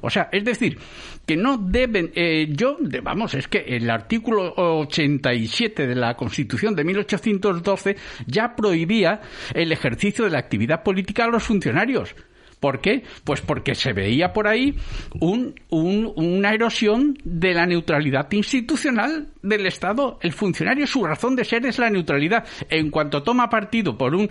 [0.02, 0.78] O sea, es decir,
[1.26, 6.84] que no deben, eh, yo, vamos, es que el artículo 87 de la Constitución de
[6.84, 9.20] 1812 ya prohibía
[9.54, 12.14] el ejercicio de la actividad política a los funcionarios.
[12.60, 13.04] ¿Por qué?
[13.24, 14.76] Pues porque se veía por ahí
[15.18, 20.18] un, un- una erosión de la neutralidad institucional del Estado.
[20.20, 22.44] El funcionario, su razón de ser es la neutralidad.
[22.68, 24.28] En cuanto toma partido por un,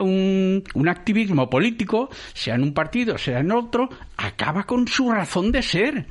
[0.00, 5.52] un, un activismo político, sea en un partido, sea en otro, acaba con su razón
[5.52, 6.06] de ser.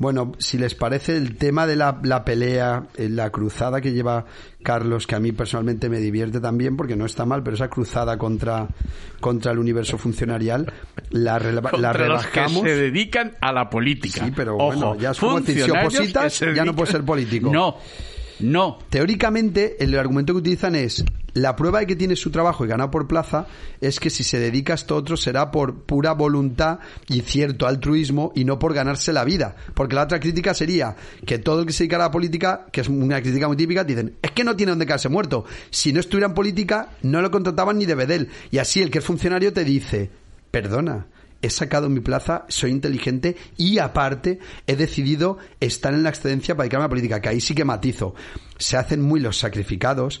[0.00, 4.24] Bueno, si les parece el tema de la, la pelea, eh, la cruzada que lleva
[4.62, 8.16] Carlos, que a mí personalmente me divierte también, porque no está mal, pero esa cruzada
[8.16, 8.66] contra,
[9.20, 10.72] contra el universo funcionarial,
[11.10, 12.62] la, la Contra los que rebajamos.
[12.62, 14.24] se dedican a la política.
[14.24, 17.52] Sí, pero Ojo, bueno, ya es como decir, si opositas, ya no puedes ser político.
[17.52, 17.76] No,
[18.40, 18.78] no.
[18.88, 22.90] Teóricamente, el argumento que utilizan es la prueba de que tienes su trabajo y gana
[22.90, 23.46] por plaza
[23.80, 28.32] es que si se dedica a esto otro será por pura voluntad y cierto altruismo
[28.34, 29.54] y no por ganarse la vida.
[29.74, 32.80] Porque la otra crítica sería que todo el que se dedica a la política, que
[32.80, 35.44] es una crítica muy típica, dicen, es que no tiene donde quedarse muerto.
[35.70, 38.28] Si no estuviera en política, no lo contrataban ni de bedel.
[38.50, 40.10] Y así el que es funcionario te dice,
[40.50, 41.06] perdona,
[41.42, 46.64] he sacado mi plaza, soy inteligente y aparte he decidido estar en la excedencia para
[46.64, 48.14] dedicarme a la política, que ahí sí que matizo.
[48.58, 50.20] Se hacen muy los sacrificados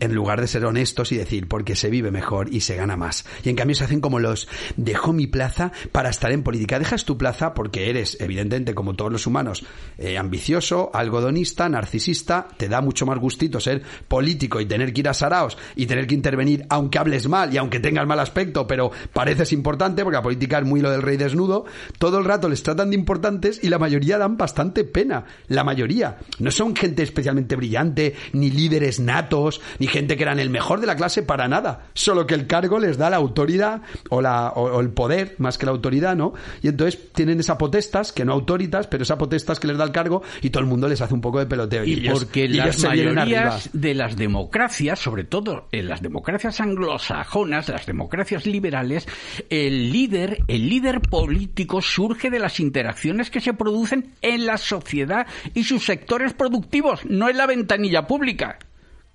[0.00, 3.24] en lugar de ser honestos y decir porque se vive mejor y se gana más.
[3.44, 6.78] Y en cambio se hacen como los dejo mi plaza para estar en política.
[6.78, 9.64] Dejas tu plaza porque eres, evidentemente, como todos los humanos,
[9.98, 15.08] eh, ambicioso, algodonista, narcisista, te da mucho más gustito ser político y tener que ir
[15.08, 18.90] a Saraos y tener que intervenir aunque hables mal y aunque tengas mal aspecto, pero
[19.12, 21.64] pareces importante porque la política es muy lo del rey desnudo.
[21.98, 25.24] Todo el rato les tratan de importantes y la mayoría dan bastante pena.
[25.48, 26.18] La mayoría.
[26.38, 30.86] No son gente especialmente brillante, ni líderes natos, ni gente que eran el mejor de
[30.86, 31.86] la clase para nada.
[31.94, 35.58] Solo que el cargo les da la autoridad o, la, o, o el poder más
[35.58, 36.34] que la autoridad, ¿no?
[36.62, 39.92] Y entonces tienen esa potestas, que no autoritas, pero esa potestas que les da el
[39.92, 41.84] cargo y todo el mundo les hace un poco de peloteo.
[41.84, 47.68] Y, ellos- porque y las mayorías de las democracias, sobre todo en las democracias anglosajonas,
[47.68, 49.06] las democracias liberales,
[49.50, 55.26] el líder, el líder político surge de las interacciones que se producen en la sociedad
[55.54, 58.58] y sus sectores productivos, no en la ventanilla pública.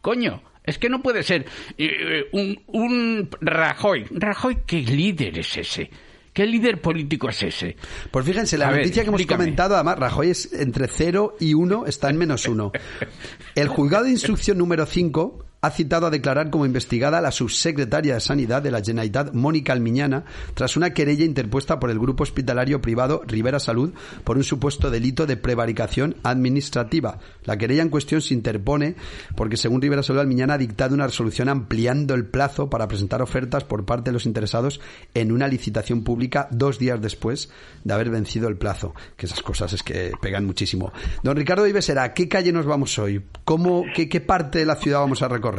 [0.02, 1.45] Coño, es que no puede ser
[1.78, 4.06] eh, un, un Rajoy.
[4.12, 5.89] Rajoy, ¿qué líder es ese?
[6.34, 7.76] ¿Qué líder político es ese?
[8.10, 9.43] Pues fíjense, la A ver, noticia que hemos explícame.
[9.45, 12.71] comentado, además, Rajoy es entre 0 y 1, está en menos 1.
[13.56, 18.15] El juzgado de instrucción número 5 ha citado a declarar como investigada a la subsecretaria
[18.15, 22.82] de Sanidad de la Generalitat, Mónica Almiñana, tras una querella interpuesta por el grupo hospitalario
[22.82, 23.93] privado Rivera Salud
[24.24, 27.19] por un supuesto delito de prevaricación administrativa.
[27.43, 28.95] La querella en cuestión se interpone
[29.36, 33.63] porque, según Rivera Salud, Almiñana ha dictado una resolución ampliando el plazo para presentar ofertas
[33.63, 34.82] por parte de los interesados
[35.13, 37.52] en una licitación pública dos días después
[37.84, 38.95] de haber vencido el plazo.
[39.15, 40.91] Que esas cosas es que pegan muchísimo.
[41.21, 43.24] Don Ricardo Ivesera, ¿a qué calle nos vamos hoy?
[43.45, 45.51] ¿Cómo, qué, ¿Qué parte de la ciudad vamos a recorrer?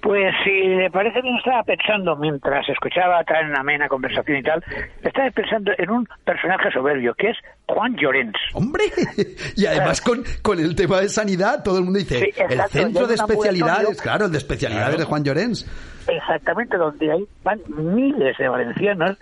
[0.00, 4.62] Pues si le parece que estaba pensando mientras escuchaba tan amena conversación y tal,
[5.02, 8.36] estaba pensando en un personaje soberbio que es Juan Llorens.
[8.54, 8.84] ¡Hombre!
[9.56, 13.08] Y además con, con el tema de sanidad, todo el mundo dice, Sí, el centro
[13.08, 14.98] de especialidades, claro, el de especialidades Claro.
[15.00, 15.66] de Juan Llorens.
[16.06, 19.18] Exactamente, donde hay van miles de valencianos,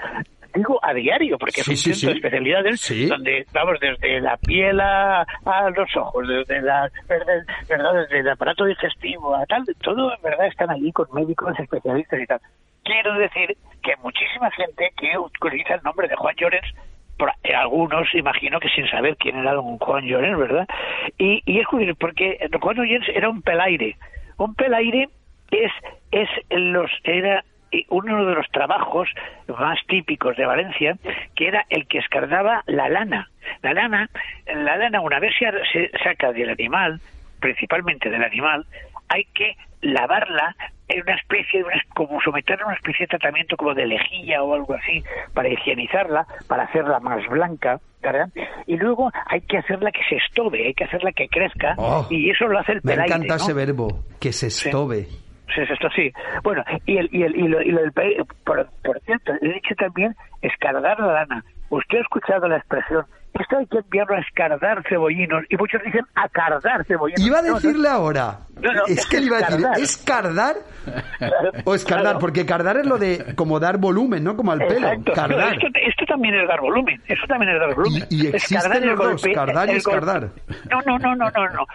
[0.57, 4.37] digo a diario, porque Sí, es un sí, centro de especialidades donde, vamos, desde la
[4.39, 7.95] piel a, a los ojos, desde, la, desde, ¿verdad?
[7.95, 12.27] desde el aparato digestivo a tal, todo en verdad están allí con médicos especialistas y
[12.27, 12.41] tal.
[12.85, 16.75] Quiero decir que muchísima gente que utiliza el nombre de Juan Llorens
[17.45, 20.69] eh, algunos imagino que sin saber quién era don Juan Llorens, ¿verdad?
[21.19, 23.97] Y, y es curioso porque don Juan Llorens era un pelaire.
[24.37, 25.09] Un pelaire
[25.51, 25.73] es,
[26.11, 27.43] es los, era
[27.89, 29.09] uno de los trabajos
[29.59, 30.97] más típicos de Valencia,
[31.35, 33.29] que era el que escardaba la lana.
[33.63, 34.09] La lana,
[34.47, 37.01] la lana una vez se, saca del animal,
[37.41, 38.67] principalmente del animal,
[39.09, 40.57] hay que lavarla
[40.89, 44.43] en una especie de una- como someterla a una especie de tratamiento como de lejía
[44.43, 45.03] o algo así
[45.35, 48.29] para higienizarla, para hacerla más blanca, ¿verdad?
[48.67, 52.31] Y luego hay que hacerla que se estobe, hay que hacerla que crezca Oh, y
[52.31, 53.43] eso lo hace el Me pelaire, encanta ¿no?
[53.43, 53.89] ese verbo,
[54.21, 55.05] que se estobe.
[55.05, 55.26] Sí,
[55.63, 56.13] es esto sí.
[56.43, 59.49] Bueno, y, el, y, el, y, lo, y lo del pe- por, por cierto, he
[59.55, 61.45] dicho también escardar la lana.
[61.71, 66.05] Usted ha escuchado la expresión, esto hay que enviarlo a escardar cebollinos, y muchos dicen
[66.15, 67.27] a cardar cebollinos.
[67.27, 68.39] Iba a decirle ahora.
[68.61, 69.81] No, no, es que le iba a decir, escardar.
[69.81, 70.57] ¿es cardar
[71.65, 72.03] o escardar?
[72.05, 72.19] Claro.
[72.21, 74.37] Porque cardar es lo de como dar volumen, ¿no?
[74.37, 74.89] Como al pelo.
[74.89, 75.13] Exacto.
[75.15, 75.55] Cardar.
[75.55, 77.01] Esto, esto también es dar volumen.
[77.07, 78.05] Eso también es dar volumen.
[78.09, 80.31] Y- y existen los dos, golpe- cardar y escardar.
[80.71, 81.67] No, no, no, no, no, no.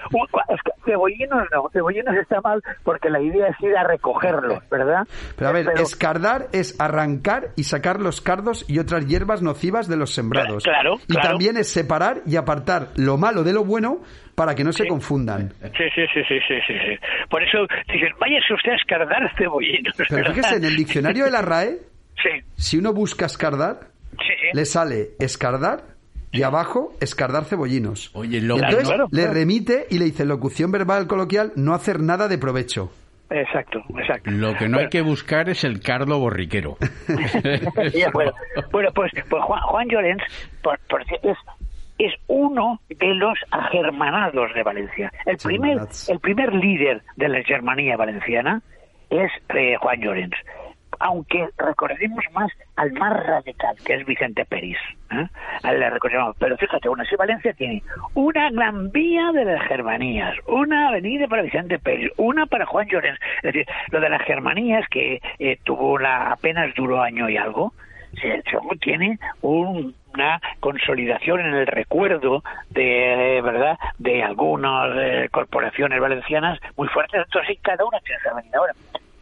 [0.50, 1.70] Es Cebollinos no.
[1.72, 5.08] Cebollinos está mal porque la idea es ir a recogerlos, ¿verdad?
[5.36, 9.88] Pero a ver, Pero- escardar es arrancar y sacar los cardos y otras hierbas nocivas
[9.88, 10.64] de los sembrados.
[10.64, 11.30] Claro, Y claro.
[11.30, 14.00] también es separar y apartar lo malo de lo bueno
[14.42, 15.54] para que no se confundan.
[15.62, 16.98] Sí, sí, sí, sí, sí, sí.
[17.30, 17.60] Por eso
[17.94, 19.94] dicen, váyase usted a escardar cebollinos.
[19.96, 20.32] Pero ¿verdad?
[20.34, 21.78] fíjese, en el diccionario de la RAE,
[22.16, 23.82] Sí, si uno busca escardar,
[24.14, 24.34] sí.
[24.54, 25.84] le sale escardar
[26.32, 28.10] y abajo escardar cebollinos.
[28.16, 32.40] Oye, lo entonces le remite y le dice locución verbal coloquial, no hacer nada de
[32.40, 32.92] provecho.
[33.30, 34.32] Exacto, exacto.
[34.32, 36.78] Lo que no hay que buscar es el cardo borriquero.
[37.94, 38.32] Ya, bueno,
[38.72, 40.24] bueno, pues, pues Juan, Juan Llorens
[40.64, 41.38] por, por cierto, es,
[42.06, 45.12] es uno de los agermanados de Valencia.
[45.26, 48.62] El primer, el primer líder de la Germanía valenciana
[49.10, 50.36] es eh, Juan Llorens.
[51.00, 54.78] Aunque recordemos más al más radical, que es Vicente Peris.
[55.12, 55.28] ¿eh?
[56.38, 57.82] Pero fíjate, aún así Valencia tiene
[58.14, 63.20] una gran vía de las Germanías, una avenida para Vicente Peris, una para Juan Llorens.
[63.38, 67.74] Es decir, lo de las Germanías, que eh, tuvo una, apenas duró año y algo,
[68.20, 68.44] se-
[68.82, 76.60] tiene un- una consolidación en el recuerdo de eh, verdad de algunas eh, corporaciones valencianas
[76.76, 77.22] muy fuertes.
[77.26, 78.74] Entonces cada una tiene esa avenida ahora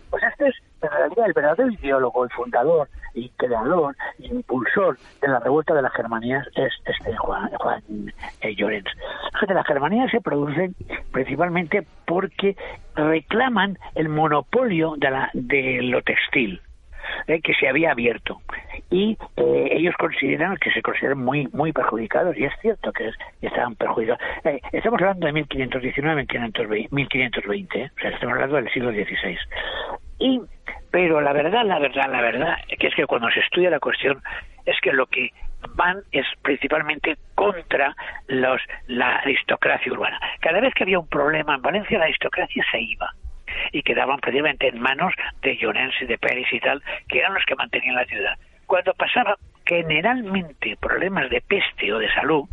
[0.10, 5.28] pues este es en realidad el verdadero ideólogo el fundador y creador e impulsor de
[5.28, 7.84] la revuelta de las Germanías es este Juan, Juan
[8.42, 8.88] eh, Llorens.
[9.48, 10.74] Las Germanías se producen
[11.12, 12.56] principalmente porque
[12.96, 16.60] reclaman el monopolio de, la, de lo textil
[17.28, 18.42] eh, que se había abierto.
[18.90, 23.16] Y eh, ellos consideran que se consideran muy muy perjudicados y es cierto que es-
[23.42, 24.22] estaban perjudicados.
[24.46, 29.38] Eh, estamos hablando de 1519 1520, 1520 eh, o sea estamos hablando del siglo XVI
[30.20, 30.42] y
[30.92, 34.22] pero la verdad la verdad la verdad que es que cuando se estudia la cuestión
[34.66, 35.30] es que lo que
[35.76, 37.96] van es principalmente contra
[38.28, 40.20] los la aristocracia urbana.
[40.42, 43.10] Cada vez que había un problema en Valencia la aristocracia se iba
[43.72, 47.46] y quedaban precisamente en manos de Llorens y de Pérez y tal, que eran los
[47.46, 48.38] que mantenían la ciudad.
[48.66, 52.46] Cuando pasaba generalmente problemas de peste o de salud,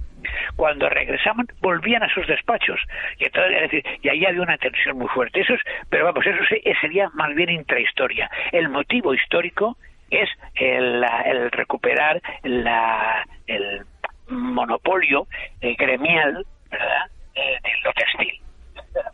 [0.56, 2.80] cuando regresaban volvían a sus despachos.
[3.18, 5.40] Y entonces es decir y ahí había una tensión muy fuerte.
[5.40, 8.30] Eso es pero vamos eso se- sería más bien intrahistoria.
[8.52, 9.76] El motivo histórico
[10.10, 13.84] es el, el recuperar la, el
[14.28, 15.26] monopolio
[15.60, 18.40] eh, gremial verdad Eh, de lo textil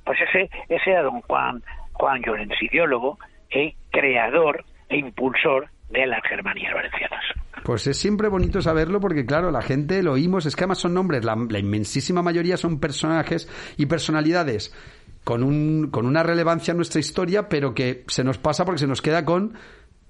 [0.05, 3.19] pues ese ese era don Juan Juan Llorens, ideólogo
[3.51, 7.23] e creador e impulsor de las Germanías valencianas.
[7.65, 10.95] Pues es siempre bonito saberlo porque, claro, la gente lo oímos, es que además son
[10.95, 14.75] nombres, la, la inmensísima mayoría son personajes y personalidades
[15.23, 18.87] con, un, con una relevancia en nuestra historia, pero que se nos pasa porque se
[18.87, 19.55] nos queda con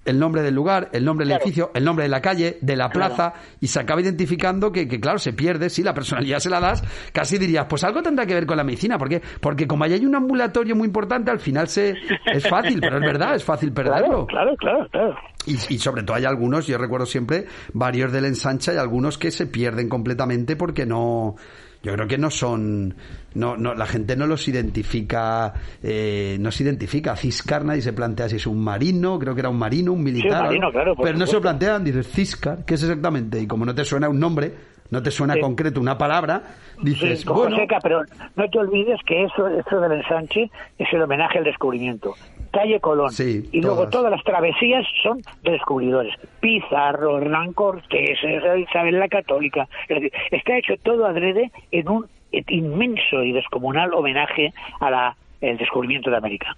[0.04, 2.90] el nombre del lugar, el nombre del edificio, el nombre de la calle, de la
[2.90, 6.60] plaza, y se acaba identificando que, que, claro, se pierde, si la personalidad se la
[6.60, 9.92] das, casi dirías, pues algo tendrá que ver con la medicina, porque porque como ahí
[9.92, 11.94] hay un ambulatorio muy importante, al final se
[12.26, 14.26] es fácil, pero es verdad, es fácil perderlo.
[14.26, 15.16] Claro, claro, claro.
[15.46, 19.30] Y, y sobre todo hay algunos, yo recuerdo siempre, varios del ensancha y algunos que
[19.30, 21.36] se pierden completamente porque no
[21.82, 22.94] yo creo que no son
[23.34, 25.52] no, no la gente no los identifica
[25.82, 27.16] eh, no se identifica.
[27.16, 30.30] Ciscar nadie se plantea si es un marino creo que era un marino un militar
[30.30, 33.40] Sí, un marino, claro, pero no se lo plantean dices Ciscar ¿qué es exactamente?
[33.40, 35.40] y como no te suena un nombre no te suena Sí.
[35.40, 36.42] concreto una palabra
[36.82, 38.02] dices Sí, bueno Joseca, pero
[38.36, 42.14] no te olvides que eso, eso del ensanche es el homenaje al descubrimiento.
[42.52, 43.10] Calle Colón.
[43.10, 43.90] Sí, y luego todas.
[43.90, 46.14] todas las travesías son de descubridores.
[46.40, 48.18] Pizarro, Hernán Cortés,
[48.58, 49.66] Isabel la Católica.
[49.88, 55.56] Es decir, está hecho todo adrede en un inmenso y descomunal homenaje a la el
[55.56, 56.56] descubrimiento de América.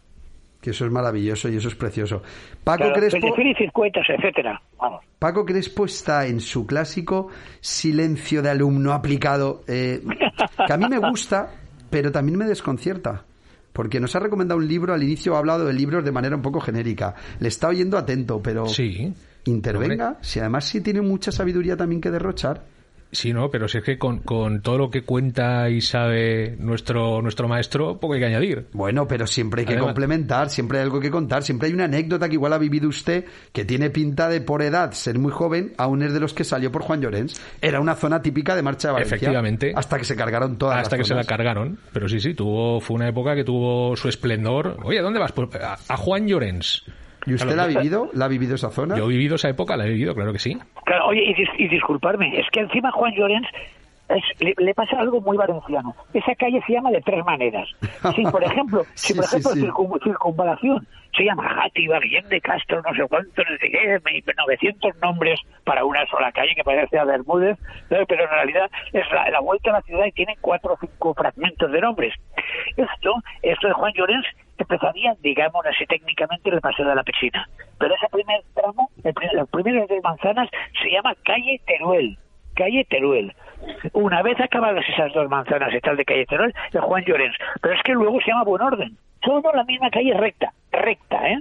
[0.64, 2.22] Que eso es maravilloso y eso es precioso
[2.64, 4.62] Paco Claro, Crespo Pellegrini, circuitos, etcétera.
[4.80, 5.04] Vamos.
[5.18, 7.28] Paco Crespo está en su clásico
[7.60, 10.00] silencio de alumno aplicado, eh,
[10.66, 11.50] que a mí me gusta,
[11.90, 13.24] pero también me desconcierta.
[13.74, 16.42] Porque nos ha recomendado un libro, al inicio ha hablado de libros de manera un
[16.42, 17.14] poco genérica.
[17.40, 19.12] Le está oyendo atento, pero Sí.
[19.44, 22.62] intervenga, si además sí tiene mucha sabiduría también que derrochar.
[23.14, 27.22] Sí, no, pero si es que con, con todo lo que cuenta y sabe nuestro,
[27.22, 28.66] nuestro maestro, poco hay que añadir.
[28.72, 31.84] Bueno, pero siempre hay que Además- complementar, siempre hay algo que contar, siempre hay una
[31.84, 35.72] anécdota que igual ha vivido usted, que tiene pinta de por edad ser muy joven,
[35.78, 37.40] aún es de los que salió por Juan Llorens.
[37.62, 39.14] Era una zona típica de marcha de Valencia.
[39.16, 39.72] Efectivamente.
[39.76, 41.78] Hasta que se cargaron todas Hasta las que se la cargaron.
[41.92, 44.76] Pero sí, sí, tuvo, fue una época que tuvo su esplendor.
[44.82, 45.32] Oye, ¿a dónde vas?
[45.32, 46.82] Pues a, a Juan Llorens.
[47.26, 48.10] ¿Y usted la ha vivido?
[48.12, 48.96] ¿La ha vivido esa zona?
[48.96, 50.56] Yo he vivido esa época, la he vivido, claro que sí.
[50.84, 53.46] Claro, oye, y, dis- y disculparme, es que encima Juan Llorens
[54.08, 55.94] es- le, le pasa algo muy valenciano.
[56.12, 57.68] Esa calle se llama de tres maneras.
[58.14, 59.60] Si, por ejemplo, si por ejemplo sí.
[59.62, 64.22] circun- circunvalación se llama Játiva, Guillén de Castro, no sé cuánto, no sé qué, me-
[64.36, 67.56] 900 nombres para una sola calle que parece a Bermúdez,
[67.88, 71.14] pero en realidad es la, la vuelta a la ciudad y tiene cuatro o cinco
[71.14, 72.12] fragmentos de nombres.
[72.76, 74.26] Esto, esto de Juan Llorens
[74.62, 77.48] empezaría, digamos así técnicamente, en el Paseo de la Pechina.
[77.78, 80.48] Pero ese primer tramo, el pri- las primeras dos manzanas,
[80.82, 82.16] se llama Calle Teruel.
[82.54, 83.34] Calle Teruel.
[83.94, 87.36] Una vez acabadas esas dos manzanas y tal de calle Teruel, el Juan Llorens.
[87.60, 88.96] Pero es que luego se llama Buen Orden.
[89.20, 91.40] Todo la misma calle recta, recta, ¿eh?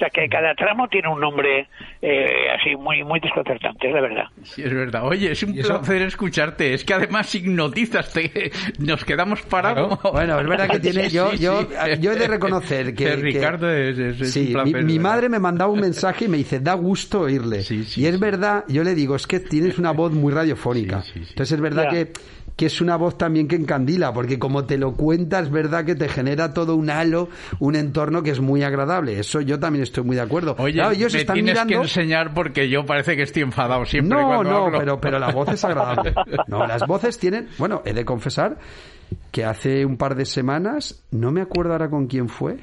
[0.00, 1.68] O sea que cada tramo tiene un nombre
[2.00, 2.26] eh,
[2.58, 4.24] así muy muy desconcertante, es la verdad.
[4.44, 5.04] Sí, es verdad.
[5.06, 6.72] Oye, es un placer escucharte.
[6.72, 9.98] Es que además hipnotizas, te- nos quedamos parados.
[10.10, 11.10] Bueno, es verdad que tiene.
[11.10, 12.00] Yo, sí, yo, sí.
[12.00, 13.04] yo he de reconocer que.
[13.04, 15.10] Que que- Ricardo es, es- es Sí, un mi, placer, mi ¿verdad?
[15.10, 17.60] madre me mandaba un mensaje y me dice, da gusto oírle.
[17.68, 21.04] y es verdad, yo le digo, es que tienes una voz muy radiofónica.
[21.14, 21.90] Entonces es verdad Ya.
[21.90, 22.12] que,
[22.60, 25.94] que es una voz también que encandila, porque como te lo cuentas, es verdad que
[25.94, 29.18] te genera todo un halo, un entorno que es muy agradable.
[29.18, 30.56] Eso yo también estoy muy de acuerdo.
[30.58, 31.70] Oye, Claro, ellos me están tienes mirando...
[31.70, 34.78] que enseñar porque yo parece que estoy enfadado siempre No, cuando no, hablo.
[34.78, 36.12] pero, pero la voz es agradable.
[36.48, 37.48] No, las voces tienen.
[37.56, 38.58] Bueno, he de confesar
[39.30, 42.58] que hace un par de semanas, no me acuerdo ahora con quién fue,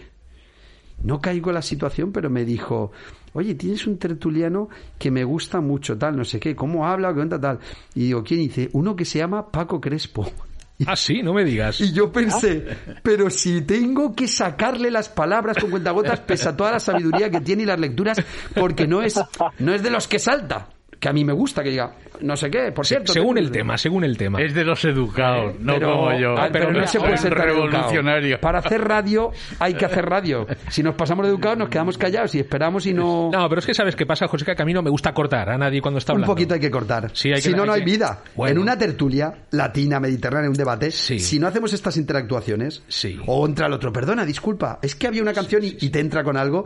[1.01, 2.91] no caigo en la situación, pero me dijo,
[3.37, 4.67] oye, tienes un tertuliano
[4.97, 7.59] que me gusta mucho, tal, no sé qué, cómo habla, qué cuenta, tal.
[7.93, 8.69] Y digo, ¿quién dice?
[8.73, 10.29] Uno que se llama Paco Crespo.
[10.85, 11.81] Ah, sí, no me digas.
[11.81, 12.63] Y yo pensé,
[13.01, 17.41] pero si tengo que sacarle las palabras con cuentagotas, pese a toda la sabiduría que
[17.41, 18.21] tiene y las lecturas,
[18.53, 19.19] porque no es,
[19.57, 20.69] no es de los que salta.
[20.99, 21.91] Que a mí me gusta que diga,
[22.21, 23.13] no sé qué, por cierto.
[23.13, 24.41] según el tema, según el tema.
[24.41, 26.35] Es de los educados, no Pero- como yo.
[26.35, 27.67] ah, pero no se puede ser tan educado.
[27.67, 28.39] revolucionario.
[28.41, 30.47] Para hacer radio hay que hacer radio.
[30.69, 33.29] Si nos pasamos de educados nos quedamos callados y esperamos y no...
[33.31, 35.49] No, pero es que sabes qué pasa, José, que a mí no me gusta cortar
[35.51, 36.33] a nadie cuando está Un hablando.
[36.33, 37.11] poquito hay que cortar.
[37.13, 38.23] Sí, hay que- si no, no hay que- vida.
[38.35, 38.53] Bueno.
[38.53, 42.81] En una tertulia latina, mediterránea, un debate, si no hacemos estas interactuaciones,
[43.27, 46.23] o entra el otro, perdona, disculpa, es que había una canción y, y te entra
[46.23, 46.65] con algo,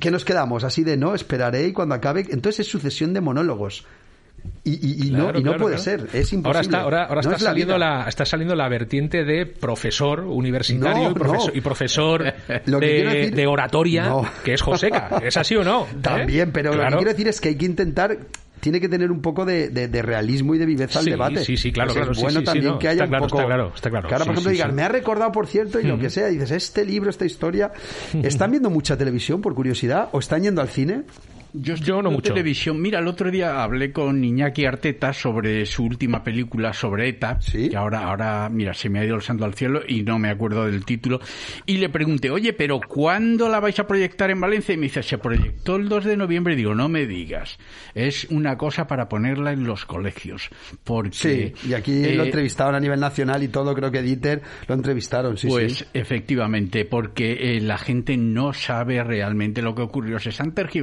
[0.00, 2.26] que nos quedamos así de no, esperaré y cuando acabe.
[2.30, 3.84] Entonces es sucesión de monólogos.
[4.62, 6.06] Y, y- y no, y no claro, puede claro.
[6.06, 6.46] ser, es imposible.
[6.46, 10.20] Ahora está, ahora, ahora No está, es saliendo la, está saliendo la vertiente de profesor
[10.20, 11.10] universitario No,
[11.52, 12.22] y, profesor,
[12.66, 14.12] Lo que de, decir- de oratoria,
[14.44, 15.20] que es Joseca.
[15.22, 15.82] ¿Es así o no?
[15.90, 15.96] ¿Eh?
[16.00, 18.18] También, pero lo que quiero decir es que hay que intentar
[18.66, 21.44] tiene que tener un poco de, de- de realismo y de viveza al debate.
[21.44, 23.26] sí, sí, claro, Pues claro, es bueno sí, también no, que haya está un claro,
[23.26, 23.38] poco...
[23.38, 24.08] está claro, está claro.
[24.08, 26.34] Que ahora, por ejemplo, digan, me ha recordado, por cierto, y lo que sea, y
[26.34, 27.70] dices, este libro, esta historia...
[28.22, 30.08] ¿Están viendo mucha televisión, por curiosidad?
[30.12, 31.04] ¿O están yendo al cine?
[31.52, 32.32] Yo, no mucho.
[32.32, 32.80] televisión.
[32.80, 37.68] Mira, el otro día hablé con Iñaki Arteta sobre su última película sobre ETA, ¿Sí?
[37.68, 40.30] que ahora, ahora, mira, se me ha ido el santo al cielo y no me
[40.30, 41.20] acuerdo del título.
[41.64, 44.74] Y le pregunté, oye, pero ¿cuándo la vais a proyectar en Valencia?
[44.74, 46.54] Y me dice, se proyectó el 2 de noviembre.
[46.54, 47.58] Y digo, no me digas.
[47.94, 50.50] Es una cosa para ponerla en los colegios.
[50.84, 54.42] Porque, sí, y aquí lo eh, entrevistaron a nivel nacional y todo, creo que Dieter
[54.68, 60.18] lo entrevistaron, sí, Pues efectivamente, porque eh, la gente no sabe realmente lo que ocurrió.
[60.18, 60.76] Se están tergiversando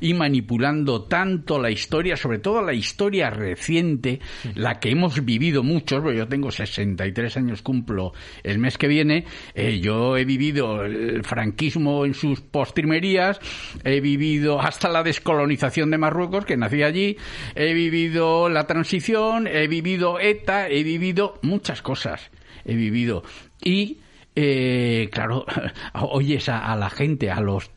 [0.00, 4.20] y manipulando tanto la historia, sobre todo la historia reciente,
[4.54, 9.24] la que hemos vivido muchos, porque yo tengo 63 años, cumplo el mes que viene,
[9.54, 13.40] eh, yo he vivido el franquismo en sus postrimerías,
[13.84, 17.16] he vivido hasta la descolonización de Marruecos, que nací allí,
[17.54, 22.30] he vivido la transición, he vivido ETA, he vivido muchas cosas,
[22.64, 23.22] he vivido.
[23.62, 23.98] Y
[24.34, 25.44] eh, claro,
[25.94, 27.70] oyes a, la gente, a los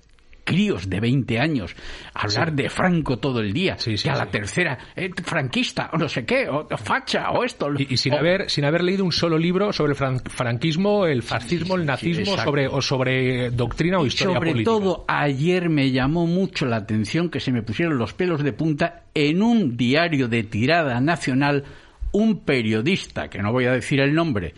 [0.43, 1.75] críos de 20 años
[2.13, 6.25] hablar de Franco todo el día y a la tercera eh, franquista o no sé
[6.25, 9.93] qué o, facha o esto y, sin haber sin haber leído un solo libro sobre
[9.93, 15.69] el franquismo el fascismo el nazismo sobre o sobre doctrina o historia sobre todo ayer
[15.69, 19.77] me llamó mucho la atención que se me pusieron los pelos de punta en un
[19.77, 21.63] diario de tirada nacional
[22.11, 24.53] un periodista que no voy a decir el nombre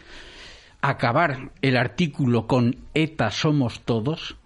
[0.89, 4.37] acabar el artículo con ETA somos todos,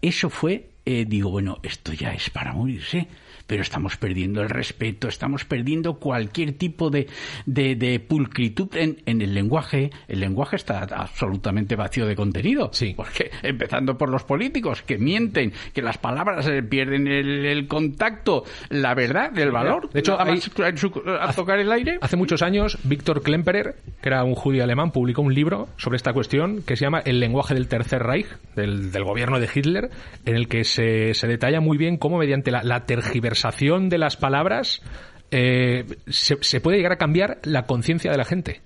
[0.00, 3.08] eso fue, eh, digo, bueno, esto ya es para morirse
[3.46, 7.08] pero estamos perdiendo el respeto, estamos perdiendo cualquier tipo de,
[7.46, 9.90] de, pulcritud en, en, el lenguaje.
[10.08, 12.70] El lenguaje está absolutamente vacío de contenido.
[12.72, 12.94] Sí.
[12.96, 18.94] Porque, empezando por los políticos, que mienten, que las palabras eh, pierden el, contacto, la
[18.94, 19.90] verdad, el valor.
[19.90, 21.98] De hecho, a tocar el aire.
[22.00, 26.12] Hace muchos años, Víctor Klemperer, que era un judío alemán, publicó un libro sobre esta
[26.12, 28.26] cuestión que se llama El lenguaje del Tercer Reich,
[28.56, 29.90] del, del gobierno de Hitler,
[30.24, 33.96] en el que se, se detalla muy bien cómo mediante la, la tergiversación conversación de
[33.96, 34.82] las palabras
[35.30, 38.60] eh, se, puede llegar a cambiar la conciencia de la gente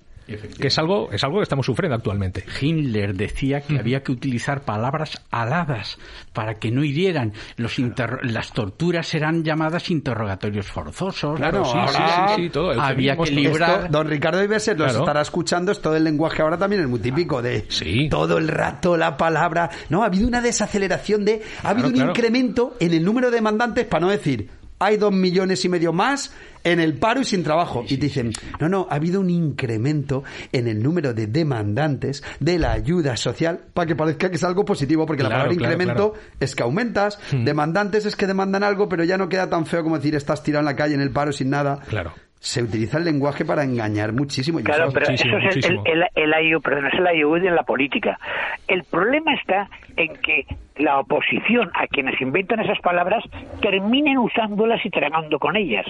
[0.59, 2.43] que es algo es algo que estamos sufriendo actualmente.
[2.59, 5.97] Hitler decía que había que utilizar palabras aladas
[6.33, 7.33] para que no hirieran.
[7.55, 7.77] Los
[8.23, 11.37] las torturas serán llamadas interrogatorios forzosos.
[11.37, 12.01] Claro, sí, sí,
[12.35, 12.79] sí, todo.
[12.79, 13.89] Había que librar.
[13.89, 15.71] don Ricardo Ibeser lo estará escuchando.
[15.71, 17.65] Es todo el lenguaje ahora también es muy típico de
[18.09, 19.69] todo el rato la palabra.
[19.89, 23.85] No, ha habido una desaceleración de, ha habido un incremento en el número de demandantes
[23.85, 27.83] para no decir hay dos millones y medio más en el paro y sin trabajo.
[27.87, 32.59] y te dicen, no, no, ha habido un incremento en el número de demandantes de
[32.59, 36.55] la ayuda social para que parezca que es algo positivo, porque la palabra incremento es
[36.55, 37.45] que aumentas, hmm.
[37.45, 40.61] demandantes es que demandan algo, pero ya no queda tan feo como decir estás tirado
[40.61, 41.79] en la calle en el paro sin nada.
[41.87, 44.59] Claro se utiliza el lenguaje para engañar muchísimo.
[44.59, 48.19] Claro, pero eso es el, el, el, el perdón, es el IU en la política.
[48.67, 50.45] El problema está en que
[50.77, 53.23] la oposición a quienes inventan esas palabras
[53.61, 55.85] terminen usándolas y tragando con ellas.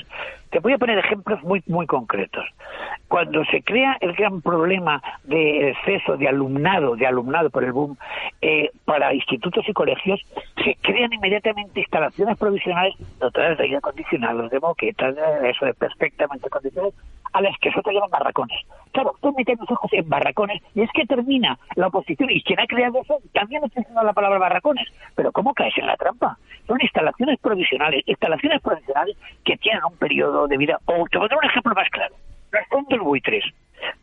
[0.50, 2.46] Te voy a poner ejemplos muy muy concretos.
[3.08, 7.98] Cuando se crea el gran problema de exceso de alumnado, de alumnado por el boom,
[8.42, 10.22] eh, para institutos y colegios,
[10.64, 16.94] se crean inmediatamente instalaciones provisionales dotadas de aire acondicionado, de moquetas, eso es perfectamente condicionadas,
[17.34, 18.60] a las que nosotros llaman barracones.
[18.92, 22.60] Claro, tú metes los ojos en barracones y es que termina la oposición y quien
[22.60, 24.88] ha creado eso también utilizando la palabra barracones.
[25.16, 26.38] Pero ¿cómo caes en la trampa?
[26.66, 30.80] Son instalaciones provisionales, instalaciones provisionales que tienen un periodo de vida.
[30.86, 32.16] O te voy a dar un ejemplo más claro.
[32.52, 33.44] Los fondos buitres.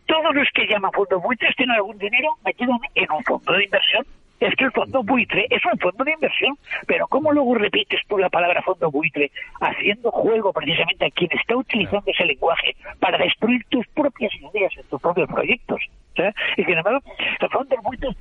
[0.07, 4.07] Todos los que llaman fondos buitres tienen algún dinero metido en un fondo de inversión
[4.41, 6.57] es que el fondo buitre es un fondo de inversión,
[6.87, 9.31] pero ¿cómo luego repites tú la palabra fondo buitre
[9.61, 14.85] haciendo juego precisamente a quien está utilizando ese lenguaje para destruir tus propias ideas en
[14.89, 15.81] tus propios proyectos?
[16.57, 17.01] Y sin embargo,
[17.41, 18.15] los fondos buitres,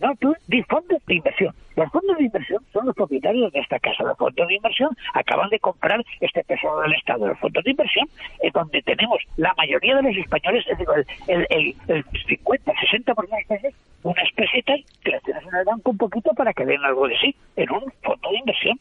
[0.00, 1.54] no, tú di fondos de inversión.
[1.76, 4.04] Los fondos de inversión son los propietarios de esta casa.
[4.04, 7.28] Los fondos de inversión acaban de comprar este tesoro del Estado.
[7.28, 8.06] Los fondos de inversión
[8.42, 13.48] es donde tenemos la mayoría de los españoles, es decir, el, el, el 50, 60%
[13.48, 16.82] de los unas pesetas que las tienes en el banco un poquito para que den
[16.84, 18.78] algo de sí en un fondo de inversión.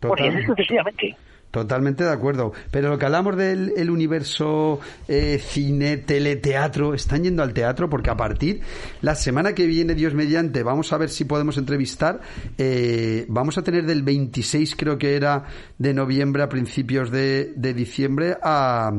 [0.00, 1.16] Por eso sucesivamente.
[1.52, 2.54] Totalmente de acuerdo.
[2.70, 8.16] Pero lo que hablamos del universo eh, cine, teleteatro, están yendo al teatro porque a
[8.16, 8.62] partir
[9.02, 12.20] la semana que viene, Dios mediante, vamos a ver si podemos entrevistar.
[12.56, 15.44] Eh, vamos a tener del 26, creo que era,
[15.76, 18.90] de noviembre a principios de, de diciembre a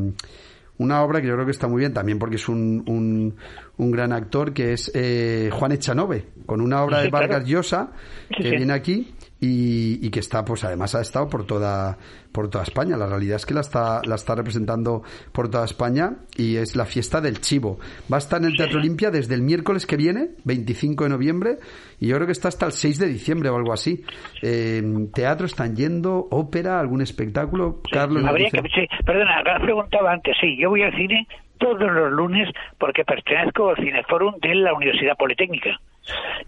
[0.78, 3.36] una obra que yo creo que está muy bien también porque es un, un,
[3.78, 7.92] un gran actor que es eh, Juan Echanove, con una obra de Vargas Llosa
[8.30, 9.14] que viene aquí
[9.46, 11.98] y, que está, pues además ha estado por toda,
[12.32, 12.96] por toda España.
[12.96, 16.86] La realidad es que la está, la está representando por toda España y es la
[16.86, 17.78] fiesta del chivo.
[18.12, 21.58] Va a estar en el Teatro Olimpia desde el miércoles que viene, 25 de noviembre,
[22.00, 24.06] y yo creo que está hasta el 6 de diciembre o algo así.
[24.42, 24.82] Eh,
[25.14, 27.82] teatro, están yendo, ópera, algún espectáculo.
[27.92, 28.24] Carlos.
[28.26, 31.28] Habría que, sí, perdona, preguntaba antes, sí, yo voy al cine
[31.58, 35.80] todos los lunes porque pertenezco al Cineforum de la Universidad Politécnica.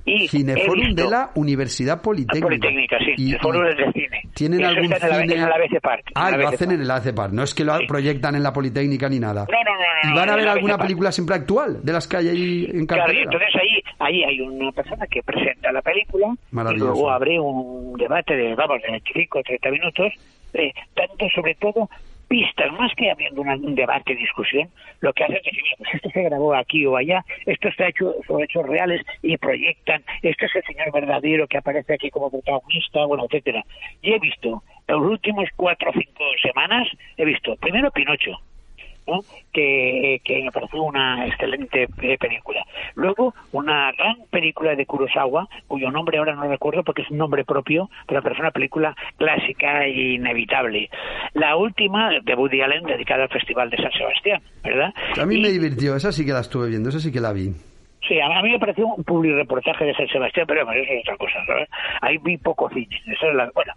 [0.05, 2.47] Y Cineforum de la Universidad Politécnica.
[2.47, 3.13] Politécnica, sí.
[3.17, 4.21] Y, Cineforum de cine.
[4.33, 5.33] ¿Tienen algún está cine?
[5.33, 6.11] En la, en Park.
[6.15, 7.33] Ah, lo hacen en el ABC Park.
[7.33, 9.45] No es que lo proyectan en la Politécnica ni nada.
[9.49, 10.11] No, no, no.
[10.11, 13.29] ¿Y van a ver alguna película siempre actual de las que hay ahí en cartelera?
[13.29, 17.93] Claro, entonces ahí, ahí hay una persona que presenta la película y luego abre un
[17.97, 20.13] debate de, vamos, de 25 o 30 minutos,
[20.53, 21.89] eh, tanto sobre todo
[22.27, 24.69] pistas, más que habiendo un debate, discusión,
[25.01, 28.15] lo que hace es decir, pues esto se grabó aquí o allá, esto está hecho
[28.27, 33.05] sobre hechos reales y proyectan, este es el señor verdadero que aparece aquí como protagonista,
[33.05, 33.63] bueno, etcétera.
[34.01, 38.39] Y he visto, en los últimos cuatro o cinco semanas, he visto primero Pinocho,
[39.53, 42.65] que, que me pareció una excelente eh, película.
[42.95, 47.45] Luego, una gran película de Kurosawa, cuyo nombre ahora no recuerdo porque es un nombre
[47.45, 50.89] propio, pero es una película clásica e inevitable.
[51.33, 54.93] La última de Woody Allen, dedicada al Festival de San Sebastián, ¿verdad?
[55.19, 57.51] A mí me divirtió, esa sí que la estuve viendo, esa sí que la vi.
[58.07, 61.43] Sí, a mí me pareció un reportaje de San Sebastián, pero eso es otra cosa,
[61.47, 61.67] ¿sabes?
[62.01, 63.49] Ahí vi poco cine, eso es la...
[63.53, 63.73] Bueno,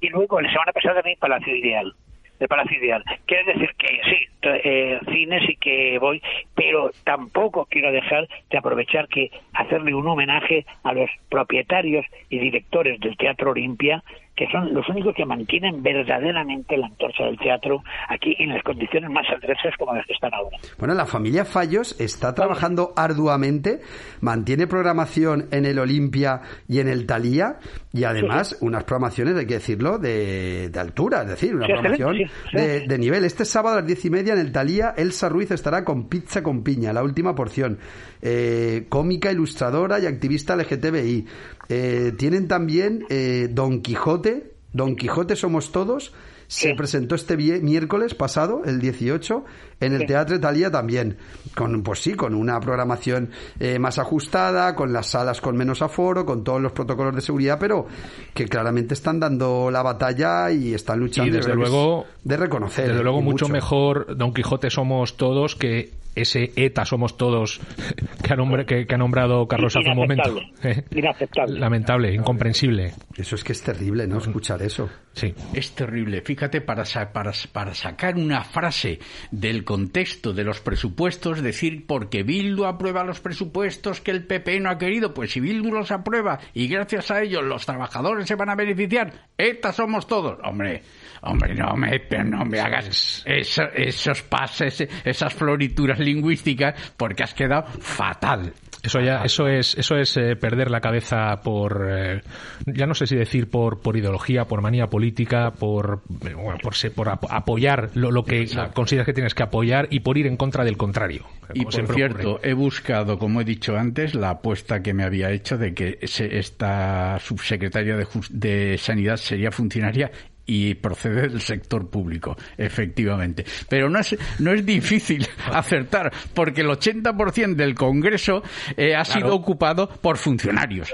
[0.00, 1.92] y luego la semana pasada vi Palacio Ideal,
[2.38, 3.04] de Palacio Ideal.
[3.26, 6.22] Quiere decir que sí, eh, cine sí que voy,
[6.54, 13.00] pero tampoco quiero dejar de aprovechar que hacerle un homenaje a los propietarios y directores
[13.00, 14.02] del Teatro Olimpia
[14.38, 19.10] que son los únicos que mantienen verdaderamente la antorcha del teatro aquí en las condiciones
[19.10, 20.56] más adversas como las que están ahora.
[20.78, 23.80] Bueno, la familia Fallos está trabajando arduamente,
[24.20, 27.56] mantiene programación en el Olimpia y en el Talía
[27.92, 32.18] y además unas programaciones, hay que decirlo, de, altura, es decir, una programación
[32.52, 33.24] de, nivel.
[33.24, 36.44] Este sábado a las diez y media en el Talía, Elsa Ruiz estará con Pizza
[36.44, 37.78] con Piña, la última porción.
[38.22, 41.26] Eh, cómica, ilustradora y activista LGTBI.
[41.68, 46.12] Eh, tienen también eh, Don Quijote, Don Quijote Somos Todos,
[46.48, 49.44] se presentó este miércoles pasado, el 18,
[49.80, 51.18] en el Teatro Italia también,
[51.54, 56.24] con pues sí, con una programación eh, más ajustada, con las salas con menos aforo,
[56.24, 57.86] con todos los protocolos de seguridad, pero
[58.32, 61.30] que claramente están dando la batalla y están luchando.
[61.30, 62.88] Y desde luego, de reconocer.
[62.88, 67.60] Desde luego mucho, mejor Don Quijote somos todos que ese ETA somos todos
[68.22, 70.40] que ha, que, ha nombrado Carlos hace un momento.
[70.90, 71.58] Inaceptable.
[71.58, 72.94] Lamentable, incomprensible.
[73.16, 74.18] Eso es que es terrible, ¿no?
[74.18, 74.88] Escuchar eso.
[75.12, 75.34] Sí.
[75.52, 76.22] Es terrible.
[76.22, 79.00] Fíjate, para, para, para sacar una frase
[79.30, 84.70] del contexto de los presupuestos, decir porque Bildu aprueba los presupuestos que el PP no
[84.70, 88.50] ha querido, pues si Bildu los aprueba y gracias a ellos los trabajadores se van
[88.50, 90.38] a beneficiar, ETA somos todos.
[90.44, 90.82] Hombre,
[91.22, 98.52] Hombre, no me, no me hagas esos pases, esas florituras lingüísticas, porque has quedado fatal.
[98.82, 102.20] Eso ya, eso es, eso es eh, perder la cabeza por, eh,
[102.64, 107.08] ya no sé si decir por, por ideología, por manía política, por, bueno, por, por
[107.08, 111.24] apoyar lo, que consideras que tienes que apoyar y por ir en contra del contrario.
[111.54, 115.58] Y por cierto, he buscado, como he dicho antes, la apuesta que me había hecho
[115.58, 120.10] de que esta subsecretaria de, de Sanidad sería funcionaria
[120.48, 123.44] y procede del sector público, efectivamente.
[123.68, 128.42] Pero no es, no es difícil acertar, porque el 80% del Congreso
[128.76, 130.90] eh, ha sido ocupado por funcionarios.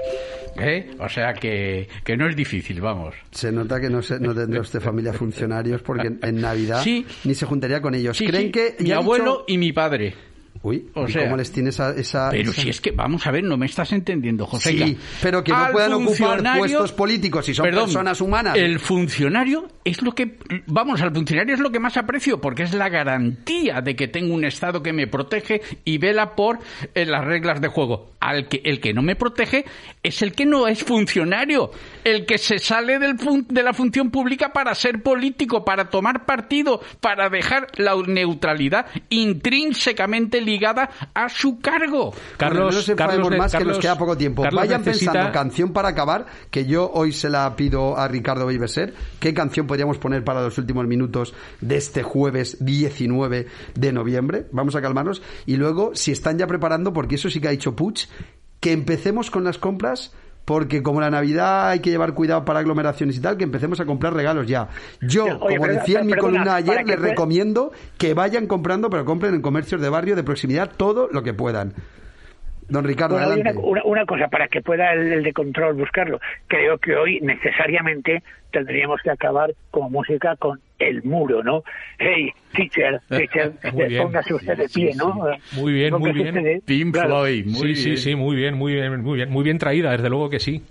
[0.57, 0.91] ¿eh?
[0.99, 3.15] O sea que, que, no es difícil, vamos.
[3.31, 6.83] Se nota que no, se, no tendrá usted familia funcionarios porque en, Navidad
[7.23, 8.17] ni se juntaría con ellos.
[8.19, 10.13] ¿Creen que mi abuelo y mi padre.
[10.65, 11.93] Uy, o ¿cómo les tiene esa,
[12.31, 14.71] Pero si es que, vamos a ver, no me estás entendiendo, José.
[14.71, 18.57] Sí, pero que no puedan ocupar puestos políticos si son personas humanas.
[18.57, 22.73] El funcionario es lo que, vamos, al funcionario es lo que más aprecio, porque es
[22.73, 26.57] la garantía de que tengo un Estado que me protege y vela por
[26.95, 28.15] eh, las reglas de juego.
[28.19, 29.65] Al que, el que no me protege
[30.01, 31.69] es el que no es funcionario,
[32.03, 36.81] el que se sale del de la función pública para ser político, para tomar partido,
[37.01, 42.13] para dejar la neutralidad intrínsecamente ligada a su cargo.
[42.37, 44.43] Carlos, Carlos, más que nos queda poco tiempo.
[44.51, 48.93] Vayan pensando canción para acabar, que yo hoy se la pido a Ricardo Beibeser.
[49.19, 54.47] ¿Qué canción podríamos poner para los últimos minutos de este jueves 19 de noviembre?
[54.51, 55.21] Vamos a calmarnos.
[55.45, 58.05] Y luego, si están ya preparando, porque eso sí que ha dicho Puch,
[58.59, 60.13] que empecemos con las compras
[60.45, 63.85] porque como la Navidad hay que llevar cuidado para aglomeraciones y tal, que empecemos a
[63.85, 64.69] comprar regalos ya.
[65.01, 69.41] Yo, como decía en mi columna ayer, les recomiendo que vayan comprando, pero compren en
[69.41, 71.73] comercios de barrio, de proximidad, todo lo que puedan.
[72.67, 73.59] Don Ricardo, Bueno, adelante.
[73.59, 76.19] una, una- una cosa, para que pueda el, el de control buscarlo.
[76.47, 81.63] Creo que hoy necesariamente tendríamos que acabar como música con el muro, ¿no?
[81.99, 84.01] Hey, teacher, teacher, bien.
[84.03, 85.13] póngase usted de pie, ¿no?
[85.51, 86.35] Muy bien, muy bien.
[86.35, 87.09] de- Pink claro.
[87.09, 87.97] Floyd, muy sí, sí, bien.
[87.97, 90.63] sí, muy bien, muy bien, muy bien, muy bien traída, desde luego que sí.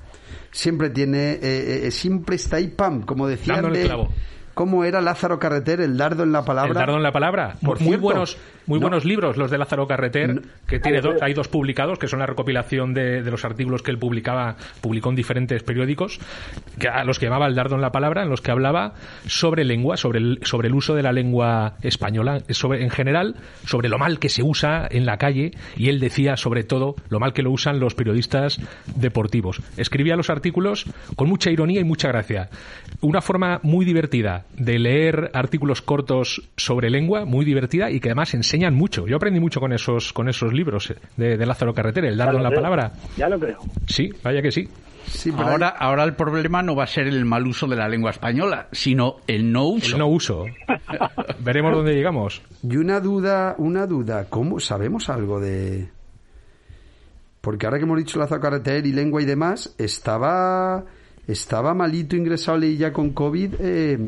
[0.51, 4.09] Siempre tiene, eh, eh, siempre está ahí, pam, como decían Dando el de- clavo.
[4.55, 6.69] ¿Cómo era Lázaro Carreter, el dardo en la palabra?
[6.71, 7.57] El dardo en la palabra.
[7.61, 8.85] Por muy cierto, buenos, muy no.
[8.85, 12.27] buenos libros los de Lázaro Carreter, que tiene dos, hay dos publicados, que son la
[12.27, 16.21] recopilación de, de los artículos que él publicaba, publicó en diferentes periódicos,
[16.79, 18.95] que a los que llamaba el dardo en la palabra, en los que hablaba
[19.27, 23.35] sobre lengua, sobre el, sobre el uso de la lengua española, sobre, en general,
[23.67, 27.19] sobre lo mal que se usa en la calle, y él decía sobre todo lo
[27.19, 28.61] mal que lo usan los periodistas
[28.95, 29.61] deportivos.
[29.77, 30.87] Escribía los artículos
[31.17, 32.51] con mucha ironía y mucha gracia.
[33.01, 38.35] Una forma muy divertida de leer artículos cortos sobre lengua, muy divertida y que además
[38.35, 39.07] enseñan mucho.
[39.07, 42.43] Yo aprendí mucho con esos, con esos libros de, de Lázaro Carreter, el dardo en
[42.43, 42.93] la creo, palabra.
[43.17, 43.59] Ya lo creo.
[43.87, 44.69] Sí, vaya que sí.
[45.25, 48.11] pero ahora, ahora el problema no va a ser el mal uso de la lengua
[48.11, 49.93] española, sino el no uso.
[49.93, 50.45] El no uso.
[51.41, 52.43] Veremos dónde llegamos.
[52.63, 55.89] Y una duda, una duda, ¿cómo sabemos algo de...?
[57.41, 60.83] Porque ahora que hemos dicho Lázaro Carreter y lengua y demás, estaba,
[61.27, 63.99] estaba malito ingresado ya con COVID eh,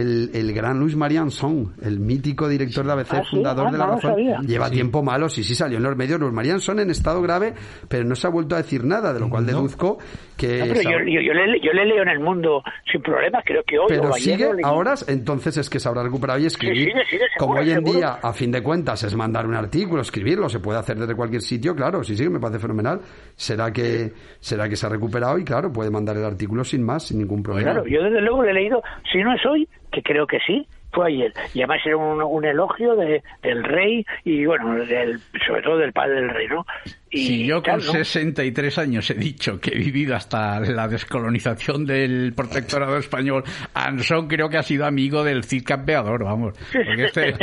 [0.00, 3.30] el, el gran Luis Marianson, el mítico director de ABC, Ah, ¿sí?
[3.36, 4.10] fundador Ah, de La no Razón.
[4.12, 4.38] sabía.
[4.40, 4.74] Lleva Sí.
[4.74, 6.18] tiempo malo, sí, sí, salió en los medios.
[6.20, 7.54] Luis Marianson en estado grave,
[7.88, 9.98] pero no se ha vuelto a decir nada, de lo cual deduzco
[10.36, 10.58] que...
[10.60, 13.62] No, pero yo, yo, yo le, yo le leo en el mundo sin problemas, creo
[13.66, 16.78] que hoy o Pero sigue ahora, entonces es que se habrá recuperado y escribir.
[16.90, 17.92] sigue, sigue, seguro, Como hoy en seguro.
[17.98, 21.42] día, a fin de cuentas, es mandar un artículo, escribirlo, se puede hacer desde cualquier
[21.42, 23.00] sitio, claro, sí, sí, me parece fenomenal.
[23.34, 27.04] Será que, será que se ha recuperado y claro, puede mandar el artículo sin más,
[27.08, 27.72] sin ningún problema.
[27.72, 28.82] Claro, yo desde luego le he leído,
[29.12, 31.32] si no es hoy, que creo que sí, fue ayer.
[31.52, 35.92] Y además era un, un elogio de, del rey y, bueno, del, sobre todo del
[35.92, 36.64] padre del rey, ¿no?
[37.10, 37.92] Y, Si yo con tal, ¿no?
[37.92, 44.48] 63 años he dicho que he vivido hasta la descolonización del protectorado español, Anson creo
[44.48, 46.54] que ha sido amigo del Cid Campeador, vamos.
[46.72, 47.34] Porque este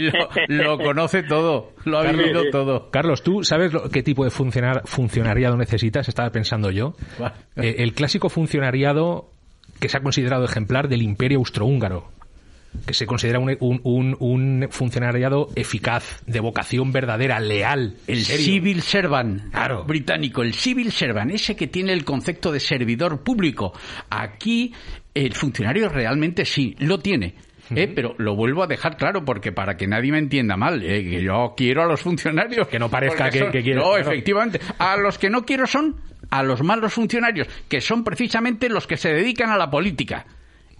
[0.00, 2.90] lo, lo conoce todo, lo ha Carlos, vivido todo.
[2.90, 6.08] Carlos, ¿tú sabes lo- qué tipo de funcionar, funcionariado necesitas?
[6.08, 6.94] Estaba pensando yo.
[7.56, 9.32] Eh, el clásico funcionariado
[9.80, 12.10] que se ha considerado ejemplar del imperio austrohúngaro.
[12.86, 17.96] Que se considera un, un- un- un funcionariado eficaz, de vocación verdadera, leal.
[18.06, 18.44] El serio.
[18.46, 19.42] civil servant
[19.84, 23.72] británico, el civil servant, ese que tiene el concepto de servidor público.
[24.08, 24.72] Aquí
[25.14, 27.34] el funcionario realmente sí, lo tiene.
[27.74, 27.90] ¿Eh?
[27.94, 31.02] Pero lo vuelvo a dejar claro porque para que nadie me entienda mal, ¿eh?
[31.04, 32.68] que yo quiero a los funcionarios.
[32.68, 34.10] Que no parezca que- son- que quieres- No, claro.
[34.10, 34.60] efectivamente.
[34.78, 35.96] A los que no quiero son
[36.30, 40.26] a los malos funcionarios, que son precisamente los que se dedican a la política.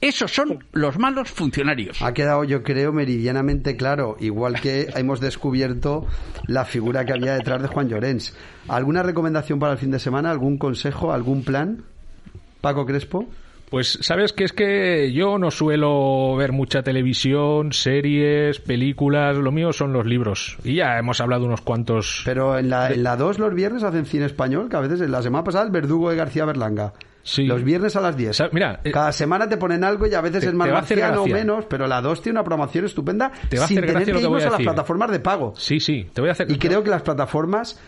[0.00, 2.00] Esos son los malos funcionarios.
[2.00, 6.06] Ha quedado, yo creo, meridianamente claro, igual que hemos descubierto
[6.46, 8.34] la figura que había detrás de Juan Llorens.
[8.68, 10.30] ¿Alguna recomendación para el fin de semana?
[10.30, 11.12] ¿Algún consejo?
[11.12, 11.82] ¿Algún plan?
[12.62, 13.28] Paco Crespo.
[13.70, 19.72] Pues sabes que es que yo no suelo ver mucha televisión, series, películas, lo mío
[19.72, 20.58] son los libros.
[20.64, 22.22] Y ya hemos hablado unos cuantos.
[22.24, 25.22] Pero en la, en la 2 los viernes hacen cine español, que a veces, la
[25.22, 26.92] semana pasada, el verdugo de García Berlanga.
[27.36, 28.42] Los viernes a las 10.
[28.50, 31.26] mira, eh, Cada semana te ponen algo y a veces te- es más marciano o
[31.26, 34.20] menos, pero la 2 tiene una programación estupenda Te va a hacer tener que lo
[34.20, 35.52] que voy irnos a a las plataformas de pago.
[35.56, 36.50] Sí, sí, te voy a hacer.
[36.50, 37.78] Y creo que las plataformas,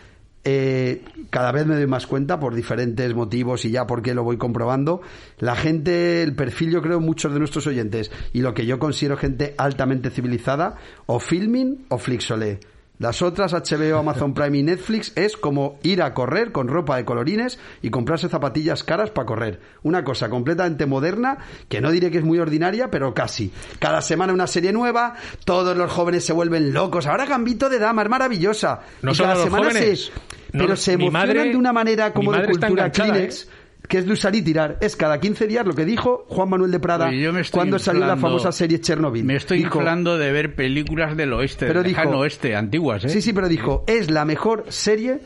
[0.45, 4.37] eh, cada vez me doy más cuenta por diferentes motivos y ya porque lo voy
[4.37, 5.01] comprobando.
[5.39, 9.17] La gente, el perfil, yo creo, muchos de nuestros oyentes y lo que yo considero
[9.17, 10.75] gente altamente civilizada,
[11.05, 12.59] o filming o flixolé.
[12.99, 17.03] Las otras, HBO, Amazon Prime y Netflix, es como ir a correr con ropa de
[17.05, 19.59] colorines y comprarse zapatillas caras para correr.
[19.81, 21.39] Una cosa completamente moderna,
[21.69, 23.51] que no diré que es muy ordinaria, pero casi.
[23.79, 27.07] Cada semana una serie nueva, todos los jóvenes se vuelven locos.
[27.07, 28.81] Ahora Gambito de Dama, es maravillosa.
[29.01, 30.05] No y solo cada los semana jóvenes.
[30.05, 30.11] se...
[30.53, 33.43] No, pero se emocionan madre- de una manera como de cultura Kleenex.
[33.43, 33.47] ¿eh?
[33.87, 34.77] Que es de usar y tirar.
[34.81, 37.59] Es cada 15 días lo que dijo Juan Manuel de Prada Oye, yo me estoy
[37.59, 39.23] cuando salió la famosa serie Chernobyl.
[39.23, 43.03] Me estoy Dijo- inflando de ver películas del oeste, Pero del dijo- lejano oeste, antiguas,
[43.05, 43.09] ¿eh?
[43.09, 45.19] Sí, sí, pero dijo, es la mejor serie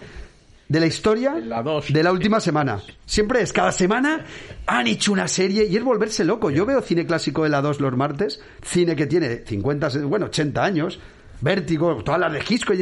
[0.68, 2.82] de la historia de la última semana.
[3.05, 4.26] Siempre es, cada semana
[4.66, 6.49] han hecho una serie y es volverse loco.
[6.49, 10.64] Yo veo cine clásico de la 2 los martes, cine que tiene 50, bueno, 80
[10.66, 10.99] años,
[11.39, 12.76] Vértigo, todas las de Hitchcock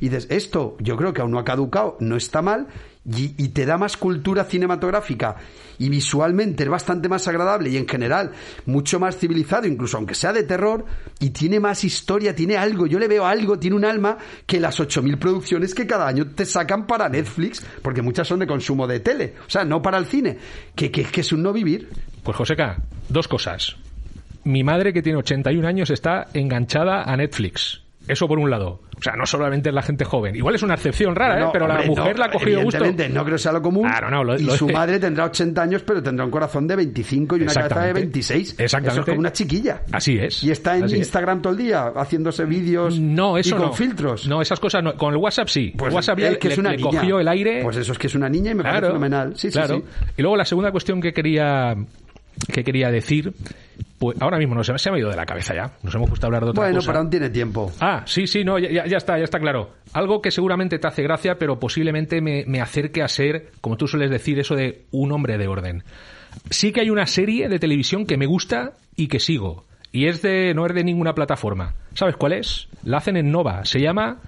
[0.00, 2.68] y dices, esto yo creo que aún no ha caducado, no está mal,
[3.04, 5.36] y, te da más cultura cinematográfica
[5.78, 8.32] y visualmente es bastante más agradable y en general
[8.66, 10.84] mucho más civilizado, incluso aunque sea de terror,
[11.18, 14.78] y tiene más historia, tiene algo, yo le veo algo, tiene un alma que las
[14.78, 19.00] 8.000 producciones que cada año te sacan para Netflix, porque muchas son de consumo de
[19.00, 20.36] tele, o sea, no para el cine,
[20.74, 21.88] que, que, que es un no vivir.
[22.22, 23.76] Pues Joseca, dos cosas.
[24.44, 27.87] Mi madre, que tiene 81 años, está enganchada a Netflix.
[28.08, 28.80] Eso por un lado.
[28.96, 30.34] O sea, no solamente es la gente joven.
[30.34, 31.48] Igual es una excepción rara, ¿eh?
[31.52, 32.84] Pero la mujer no, la ha cogido gusto.
[32.84, 33.84] no creo que sea lo común.
[33.88, 36.76] Claro, no, lo- y lo- su madre tendrá 80 años, pero tendrá un corazón de
[36.76, 38.00] 25 y una cabeza de Exactamente.
[38.00, 38.50] 26.
[38.58, 38.88] Exactamente.
[38.92, 39.82] Eso es como una chiquilla.
[39.92, 40.42] Así es.
[40.42, 41.00] Y está en Así es.
[41.00, 43.72] Instagram todo el día haciéndose vídeos No, eso y con no.
[43.74, 44.26] filtros.
[44.26, 44.94] No, esas cosas no.
[44.96, 45.72] Con el WhatsApp sí.
[45.76, 46.90] Pues el WhatsApp ya es que le, es una le niña.
[46.90, 47.60] cogió el aire.
[47.62, 49.32] Pues eso es que es una niña y me parece fenomenal.
[49.36, 49.76] Sí, sí, claro.
[49.76, 49.84] sí.
[50.16, 51.74] Y luego la segunda cuestión que quería
[52.52, 53.32] que quería decir,
[53.98, 55.72] pues ahora mismo no se, se me ha ido de la cabeza ya.
[55.82, 56.86] Nos hemos puesto a hablar de otra Bueno, cosa.
[56.88, 57.72] pero aún tiene tiempo.
[57.80, 59.72] Ah, sí, sí, no, ya, ya- ya está, ya está claro.
[59.92, 63.88] Algo que seguramente te hace gracia, pero posiblemente me, me acerque a ser, como tú
[63.88, 65.82] sueles decir, eso de un hombre de orden.
[66.50, 69.64] Sí que hay una serie de televisión que me gusta y que sigo.
[69.90, 71.74] Y es de, no es de ninguna plataforma.
[71.94, 72.68] ¿Sabes cuál es?
[72.84, 73.64] La hacen en Nova.
[73.64, 74.18] Se llama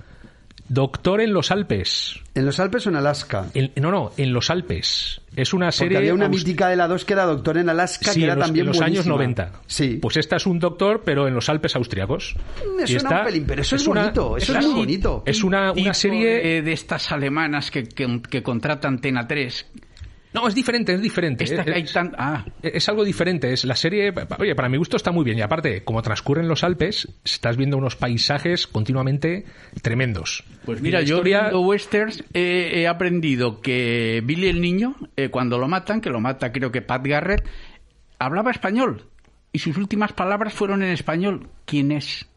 [0.69, 2.21] Doctor en los Alpes.
[2.35, 3.47] ¿En los Alpes o en Alaska?
[3.55, 5.21] En- no, no, en los Alpes.
[5.41, 5.99] Es una Porque serie.
[5.99, 8.39] había una mítica de la 2 que era Doctor en Alaska, Sí, que era en
[8.41, 9.15] los, también en los años buenísima.
[9.47, 9.53] 90.
[9.67, 9.99] Sí.
[10.01, 12.37] Pues esta es un doctor, pero en los Alpes austriacos.
[12.77, 15.23] Me Y suena está- un pelín, pero eso es, una- bonito, eso es muy bonito.
[15.27, 16.29] Es una, una serie.
[16.43, 19.67] de, de estas alemanas que, que, que contrata Antena 3.
[20.33, 21.43] No, es diferente, es diferente.
[21.45, 22.45] Esta que hay es, tan- ah.
[22.63, 23.53] es algo diferente.
[23.53, 24.13] Es la serie.
[24.39, 25.39] Oye, para mi gusto está muy bien.
[25.39, 29.45] Y aparte, como transcurre en los Alpes, estás viendo unos paisajes continuamente
[29.83, 30.45] tremendos.
[30.65, 35.59] Pues mira, yo historia- viendo westerns he, he aprendido que Billy el niño, eh, cuando
[35.59, 37.45] lo matan, que lo mata creo que Pat Garrett,
[38.21, 39.07] hablaba español.
[39.53, 41.49] Y sus últimas palabras fueron en español.
[41.65, 42.29] ¿Quién es?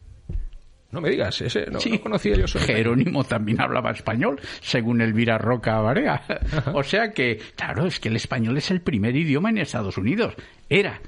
[0.94, 1.90] No me digas, ese no, Sí.
[1.90, 2.46] no conocía yo.
[2.46, 6.22] Jerónimo también hablaba español, según Elvira Roca Barea.
[6.72, 10.34] O sea que, claro, es que el español es el primer idioma en Estados Unidos.
[10.68, 11.00] Era.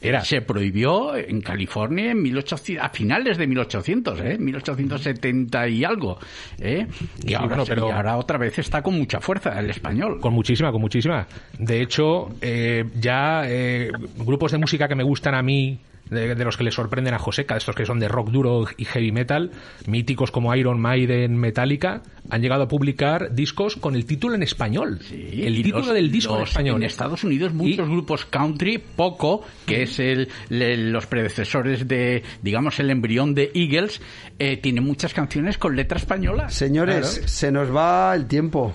[0.00, 0.20] Era.
[0.24, 4.36] Se prohibió en California en 1800, a finales de 1800, ¿eh?
[4.38, 6.18] 1870 y algo.
[6.60, 6.86] ¿eh?
[7.24, 10.20] Y, Sí, ahora, bueno, pero- y ahora otra vez está con mucha fuerza el español.
[10.20, 11.26] Con muchísima, con muchísima.
[11.58, 15.78] De hecho, eh, ya eh, grupos de música que me gustan a mí,
[16.10, 18.66] de, de los que le sorprenden a Joseca, de estos que son de rock duro
[18.76, 19.50] y heavy metal,
[19.86, 24.98] míticos como Iron Maiden, Metallica, han llegado a publicar discos con el título en español.
[25.10, 26.76] el Y título los- del disco en español.
[26.76, 32.90] En Estados Unidos muchos grupos country, poco, que es el, los predecesores de, digamos, el
[32.90, 34.00] embrión de Eagles,
[34.38, 36.48] eh, tienen muchas canciones con letra española.
[36.50, 37.28] Señores, Claro.
[37.28, 38.72] se nos va el tiempo.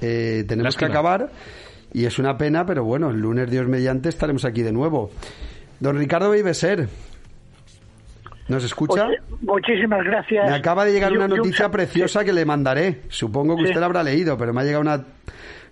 [0.00, 0.88] Eh, tenemos Lástima.
[0.88, 1.30] que acabar
[1.92, 5.10] y es una pena, pero bueno, el lunes, Dios mediante, estaremos aquí de nuevo.
[5.80, 6.88] Don Ricardo Viveser,
[8.48, 9.06] ¿nos escucha?
[9.06, 10.48] Pues, muchísimas gracias.
[10.50, 13.02] Me acaba de llegar Y una un noticia sa- preciosa que le mandaré.
[13.08, 13.68] Supongo que Sí.
[13.68, 15.04] usted la habrá leído, pero me ha llegado una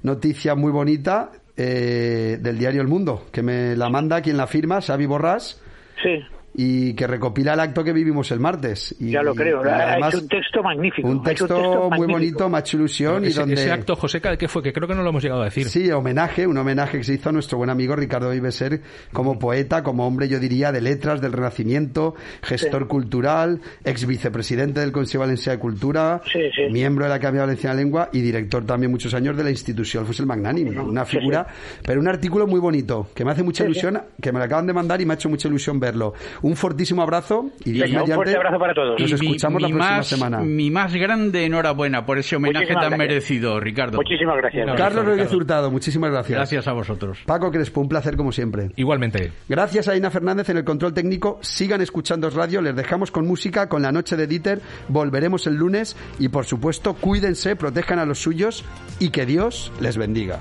[0.02, 4.80] noticia muy bonita eh, del diario El Mundo, que me la manda quien la firma,
[4.82, 5.62] Xavi Borrás,
[6.02, 6.18] Sí,
[6.54, 8.94] y que recopila el acto que vivimos el martes.
[9.00, 9.64] Y, ya lo creo.
[9.64, 11.08] y ha además, hecho un texto magnífico.
[11.08, 11.56] un ha texto
[11.90, 12.12] muy magnífico.
[12.12, 13.54] bonito, ha hecho ilusión y donde...
[13.54, 14.62] ese acto, Joseca, ¿de qué fue?
[14.62, 15.66] Que creo que no lo hemos llegado a decir.
[15.68, 18.82] Sí, homenaje, un homenaje que se hizo a nuestro buen amigo Ricardo Viveser
[19.12, 22.88] como poeta, como hombre, yo diría, de letras del Renacimiento, gestor Sí.
[22.88, 26.70] cultural, ex vicepresidente del Consejo Valencià de Cultura, Sí, sí.
[26.72, 30.06] miembro de la Academia Valenciana de Lengua y director también muchos años de la institución
[30.06, 30.78] Fusel Magnánime.
[30.80, 31.46] Una sí, figura,
[31.84, 34.66] pero un artículo muy bonito, que me hace mucha Sí, ilusión, que me lo acaban
[34.66, 36.14] de mandar y me ha hecho mucha ilusión verlo.
[36.44, 39.00] Un fortísimo abrazo y Dios Venga, un mediante, fuerte abrazo para todos.
[39.00, 40.40] Nos Y mi- escuchamos la mi próxima más, semana.
[40.40, 43.08] Mi más grande enhorabuena por ese homenaje Muchísimas tan gracias.
[43.08, 43.96] merecido, Ricardo.
[43.96, 44.62] Muchísimas gracias.
[44.68, 45.32] Abrazo, Carlos Rodríguez.
[45.32, 46.36] Hurtado, muchísimas gracias.
[46.36, 47.18] Gracias a vosotros.
[47.24, 48.70] Paco Crespo, un placer como siempre.
[48.76, 49.32] Igualmente.
[49.48, 51.38] Gracias a Ina Fernández en el control técnico.
[51.40, 52.60] Sigan escuchando radio.
[52.60, 54.60] Les dejamos con música, con la noche de Dieter.
[54.88, 55.96] Volveremos el lunes.
[56.18, 58.66] Y por supuesto, cuídense, protejan a los suyos
[59.00, 60.40] y que Dios les bendiga.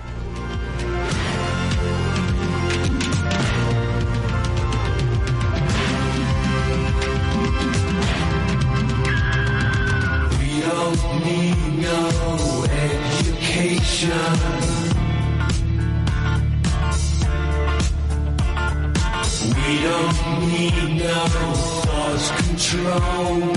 [13.53, 14.09] vacation.
[19.55, 20.17] We don't
[20.51, 21.25] need no
[21.83, 23.53] thought control.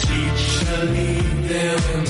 [0.00, 2.07] Teacher, lead them